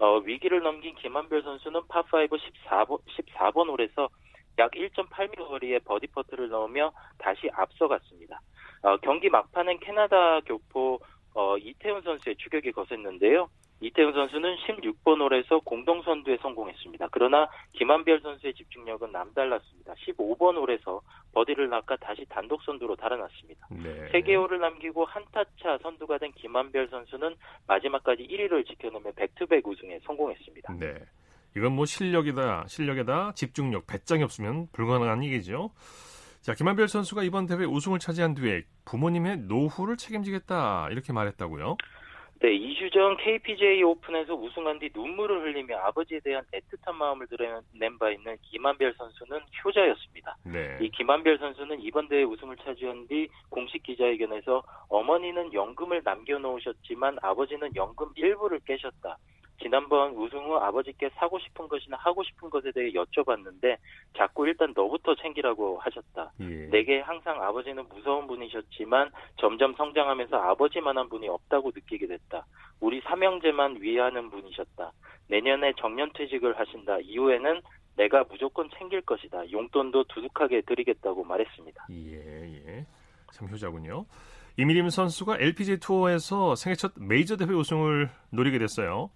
어, 0.00 0.18
위기를 0.18 0.62
넘긴 0.62 0.94
김한별 0.94 1.42
선수는 1.42 1.80
파5 1.82 2.30
14번, 2.30 2.98
14번 3.08 3.68
홀에서 3.68 4.08
약 4.58 4.70
1.8m 4.72 5.48
거리의 5.48 5.80
버디 5.80 6.08
퍼트를 6.08 6.48
넣으며 6.48 6.92
다시 7.18 7.48
앞서갔습니다. 7.52 8.40
어, 8.82 8.96
경기 8.98 9.28
막판엔 9.28 9.80
캐나다 9.80 10.40
교포 10.40 11.00
어, 11.34 11.56
이태훈 11.58 12.00
선수의 12.02 12.36
추격이 12.36 12.72
거셌는데요. 12.72 13.48
이태훈 13.80 14.14
선수는 14.14 14.56
16번 14.56 15.20
홀에서 15.20 15.60
공동 15.60 16.02
선두에 16.02 16.38
성공했습니다. 16.40 17.08
그러나 17.12 17.46
김한별 17.72 18.20
선수의 18.20 18.54
집중력은 18.54 19.12
남달랐습니다. 19.12 19.92
15번 19.94 20.56
홀에서 20.56 21.02
버디를 21.32 21.68
낚아 21.68 21.96
다시 21.96 22.24
단독 22.30 22.62
선두로 22.62 22.96
달아났습니다. 22.96 23.68
네. 23.70 24.08
3개 24.12 24.34
홀을 24.34 24.60
남기고 24.60 25.04
한타차 25.04 25.78
선두가 25.82 26.16
된 26.16 26.32
김한별 26.32 26.88
선수는 26.88 27.34
마지막까지 27.66 28.26
1위를 28.26 28.66
지켜내며 28.66 29.12
back-to-back 29.14 29.66
우승에 29.66 29.98
성공했습니다. 30.04 30.72
네. 30.80 30.94
이건 31.56 31.72
뭐 31.72 31.86
실력이다, 31.86 32.66
실력에다 32.68 33.32
집중력, 33.34 33.86
배짱이 33.86 34.22
없으면 34.22 34.68
불가능한 34.72 35.24
얘기죠. 35.24 35.70
자, 36.42 36.52
김한별 36.52 36.86
선수가 36.86 37.22
이번 37.22 37.46
대회 37.46 37.64
우승을 37.64 37.98
차지한 37.98 38.34
뒤에 38.34 38.62
부모님의 38.84 39.38
노후를 39.48 39.96
책임지겠다 39.96 40.88
이렇게 40.90 41.14
말했다고요? 41.14 41.76
네, 42.40 42.50
2주 42.50 42.92
전 42.92 43.16
KPGA 43.16 43.82
오픈에서 43.82 44.34
우승한 44.34 44.78
뒤 44.78 44.90
눈물을 44.94 45.44
흘리며 45.44 45.78
아버지에 45.78 46.20
대한 46.20 46.44
애틋한 46.52 46.94
마음을 46.94 47.26
드러낸 47.26 47.98
바 47.98 48.10
있는 48.10 48.36
김한별 48.42 48.94
선수는 48.98 49.40
효자였습니다. 49.64 50.36
네. 50.44 50.76
이 50.82 50.90
김한별 50.90 51.38
선수는 51.38 51.80
이번 51.80 52.06
대회 52.08 52.24
우승을 52.24 52.56
차지한 52.58 53.08
뒤 53.08 53.28
공식 53.48 53.82
기자회견에서 53.82 54.62
어머니는 54.90 55.54
연금을 55.54 56.02
남겨놓으셨지만 56.04 57.16
아버지는 57.22 57.74
연금 57.74 58.10
일부를 58.14 58.60
깨셨다. 58.66 59.16
지난번 59.62 60.12
우승 60.12 60.38
후 60.38 60.56
아버지께 60.56 61.10
사고 61.16 61.38
싶은 61.38 61.68
것이나 61.68 61.96
하고 61.98 62.22
싶은 62.22 62.50
것에 62.50 62.72
대해 62.72 62.92
여쭤봤는데 62.92 63.76
자꾸 64.16 64.46
일단 64.46 64.72
너부터 64.74 65.14
챙기라고 65.16 65.78
하셨다. 65.78 66.32
예. 66.40 66.44
내게 66.70 67.00
항상 67.00 67.42
아버지는 67.42 67.84
무서운 67.88 68.26
분이셨지만 68.26 69.10
점점 69.38 69.74
성장하면서 69.74 70.36
아버지만한 70.36 71.08
분이 71.08 71.28
없다고 71.28 71.72
느끼게 71.74 72.06
됐다. 72.06 72.46
우리 72.80 73.00
삼형제만 73.02 73.80
위하는 73.80 74.30
분이셨다. 74.30 74.92
내년에 75.28 75.72
정년퇴직을 75.78 76.58
하신다. 76.58 76.98
이후에는 77.00 77.60
내가 77.96 78.24
무조건 78.24 78.68
챙길 78.78 79.00
것이다. 79.02 79.50
용돈도 79.50 80.04
두둑하게 80.04 80.62
드리겠다고 80.62 81.24
말했습니다. 81.24 81.86
예, 81.90 82.62
예. 82.66 82.86
참 83.32 83.48
효자군요. 83.48 84.04
이미림 84.58 84.88
선수가 84.88 85.38
LPGA 85.38 85.80
투어에서 85.80 86.54
생애 86.54 86.74
첫 86.74 86.92
메이저 86.96 87.36
대회 87.36 87.48
우승을 87.48 88.08
노리게 88.30 88.58
됐어요. 88.58 89.10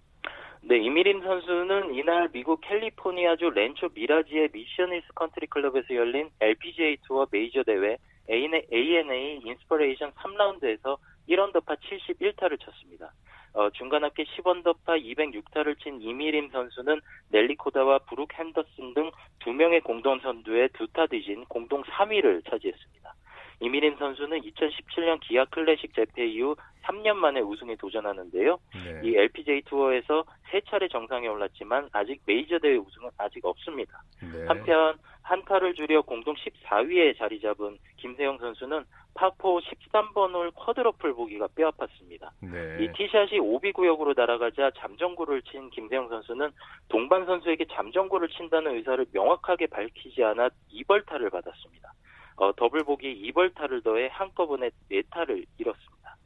네, 0.63 0.77
이미림 0.77 1.21
선수는 1.23 1.95
이날 1.95 2.29
미국 2.31 2.61
캘리포니아주 2.61 3.49
랜초 3.49 3.89
미라지의 3.93 4.49
미션 4.53 4.93
힐스 4.93 5.07
컨트리 5.15 5.47
클럽에서 5.47 5.95
열린 5.95 6.29
LPGA 6.39 6.97
투어 7.07 7.25
메이저 7.31 7.63
대회 7.63 7.97
ANA 8.29 9.41
인스퍼레이션 9.43 10.11
3라운드에서 10.11 10.97
1언더파 11.27 11.77
71타를 11.79 12.59
쳤습니다. 12.59 13.11
어, 13.53 13.69
중간 13.71 14.03
합계 14.03 14.23
10언더파 14.23 15.03
206타를 15.03 15.77
친 15.79 15.99
이미림 16.01 16.49
선수는 16.51 17.01
넬리 17.29 17.55
코다와 17.55 17.99
브룩 17.99 18.29
헨더슨 18.33 18.93
등 18.93 19.11
두 19.41 19.51
명의 19.51 19.81
공동 19.81 20.19
선두에 20.19 20.67
두 20.69 20.88
타 20.88 21.07
뒤진 21.07 21.43
공동 21.45 21.83
3위를 21.83 22.47
차지했습니다. 22.49 23.13
이미림 23.61 23.95
선수는 23.97 24.41
2017년 24.41 25.19
기아 25.21 25.45
클래식 25.45 25.93
재패 25.93 26.25
이후 26.25 26.55
3년 26.83 27.13
만에 27.13 27.41
우승에 27.41 27.75
도전하는데요. 27.75 28.57
네. 28.73 29.01
이 29.03 29.15
LPGA 29.15 29.61
투어에서 29.61 30.25
세 30.49 30.61
차례 30.61 30.87
정상에 30.87 31.27
올랐지만 31.27 31.87
아직 31.91 32.19
메이저 32.25 32.57
대회 32.57 32.75
우승은 32.75 33.09
아직 33.17 33.45
없습니다. 33.45 34.01
네. 34.19 34.45
한편 34.47 34.97
한 35.21 35.39
타를 35.39 35.75
줄여 35.75 36.01
공동 36.01 36.33
14위에 36.35 37.17
자리 37.17 37.39
잡은 37.39 37.77
김세영 37.97 38.39
선수는 38.39 38.83
파포 39.13 39.59
13번 39.59 40.33
홀 40.33 40.51
쿼드러플 40.51 41.13
보기가 41.13 41.47
뼈아팠습니다. 41.49 42.31
네. 42.41 42.83
이 42.83 42.91
티샷이 42.93 43.39
오비 43.39 43.71
구역으로 43.71 44.13
날아가자 44.17 44.71
잠정구를 44.77 45.43
친 45.43 45.69
김세영 45.69 46.09
선수는 46.09 46.49
동반 46.89 47.25
선수에게 47.25 47.65
잠정구를 47.71 48.29
친다는 48.29 48.75
의사를 48.75 49.05
명확하게 49.13 49.67
밝히지 49.67 50.23
않아 50.23 50.49
2벌타를 50.69 51.29
받았습니다. 51.29 51.93
어, 52.35 52.53
더블 52.55 52.83
보기 52.83 53.31
2벌타를 53.31 53.83
더해 53.83 54.09
한꺼번에 54.11 54.69
4타를 54.89 55.45
잃었습니다. 55.57 56.17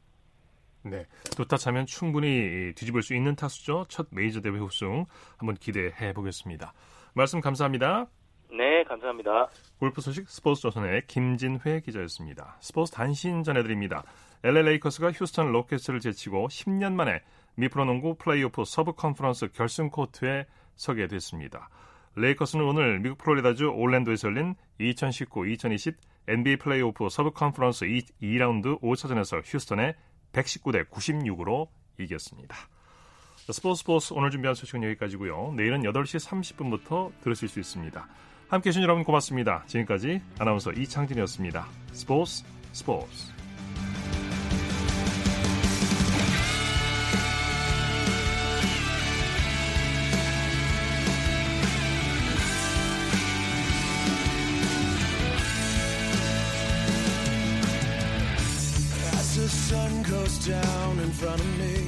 네, 0.82 1.04
두 1.36 1.46
타 1.46 1.56
차면 1.56 1.84
충분히 1.86 2.72
뒤집을 2.74 3.02
수 3.02 3.14
있는 3.14 3.34
타수죠. 3.34 3.86
첫 3.88 4.06
메이저 4.10 4.40
대회 4.40 4.52
우승 4.58 5.04
한번 5.36 5.56
기대해 5.56 6.12
보겠습니다. 6.12 6.72
말씀 7.14 7.40
감사합니다. 7.40 8.06
네, 8.50 8.84
감사합니다. 8.84 9.48
골프 9.78 10.00
소식 10.00 10.28
스포츠 10.28 10.62
조선의 10.62 11.02
김진회 11.08 11.80
기자였습니다. 11.80 12.56
스포츠 12.60 12.92
단신 12.92 13.42
전해드립니다. 13.42 14.04
LA 14.44 14.62
레이커스가 14.62 15.10
휴스턴 15.10 15.50
로켓츠를 15.50 16.00
제치고 16.00 16.48
10년 16.48 16.92
만에 16.94 17.20
미프로농구 17.56 18.16
플레이오프 18.18 18.64
서부 18.64 18.92
컨퍼런스 18.92 19.48
결승 19.48 19.90
코트에 19.90 20.46
서게 20.76 21.08
됐습니다. 21.08 21.68
레이커스는 22.18 22.64
오늘 22.64 22.98
미국 22.98 23.18
플로리다주 23.18 23.66
올랜도에서 23.66 24.28
열린 24.28 24.54
2019-2020 24.80 25.96
NBA 26.28 26.56
플레이오프 26.56 27.10
서부 27.10 27.30
컨퍼런스 27.30 27.84
2, 28.20 28.38
라운드 28.38 28.76
5차전에서 28.78 29.42
휴스턴에 29.44 29.94
119대 30.32 30.88
96으로 30.88 31.68
이겼습니다. 31.98 32.56
스포츠 33.50 33.80
스포츠 33.80 34.14
오늘 34.14 34.30
준비한 34.30 34.54
소식은 34.54 34.82
여기까지고요. 34.82 35.52
내일은 35.56 35.82
8시 35.82 36.26
30분부터 36.26 37.12
들으실 37.20 37.48
수 37.48 37.60
있습니다. 37.60 38.08
함께해 38.48 38.72
주신 38.72 38.82
여러분 38.82 39.04
고맙습니다. 39.04 39.64
지금까지 39.66 40.22
아나운서 40.38 40.72
이창진이었습니다. 40.72 41.66
스포츠 41.92 42.44
스포츠 42.72 43.30
down 60.44 60.98
in 60.98 61.10
front 61.12 61.40
of 61.40 61.58
me 61.58 61.85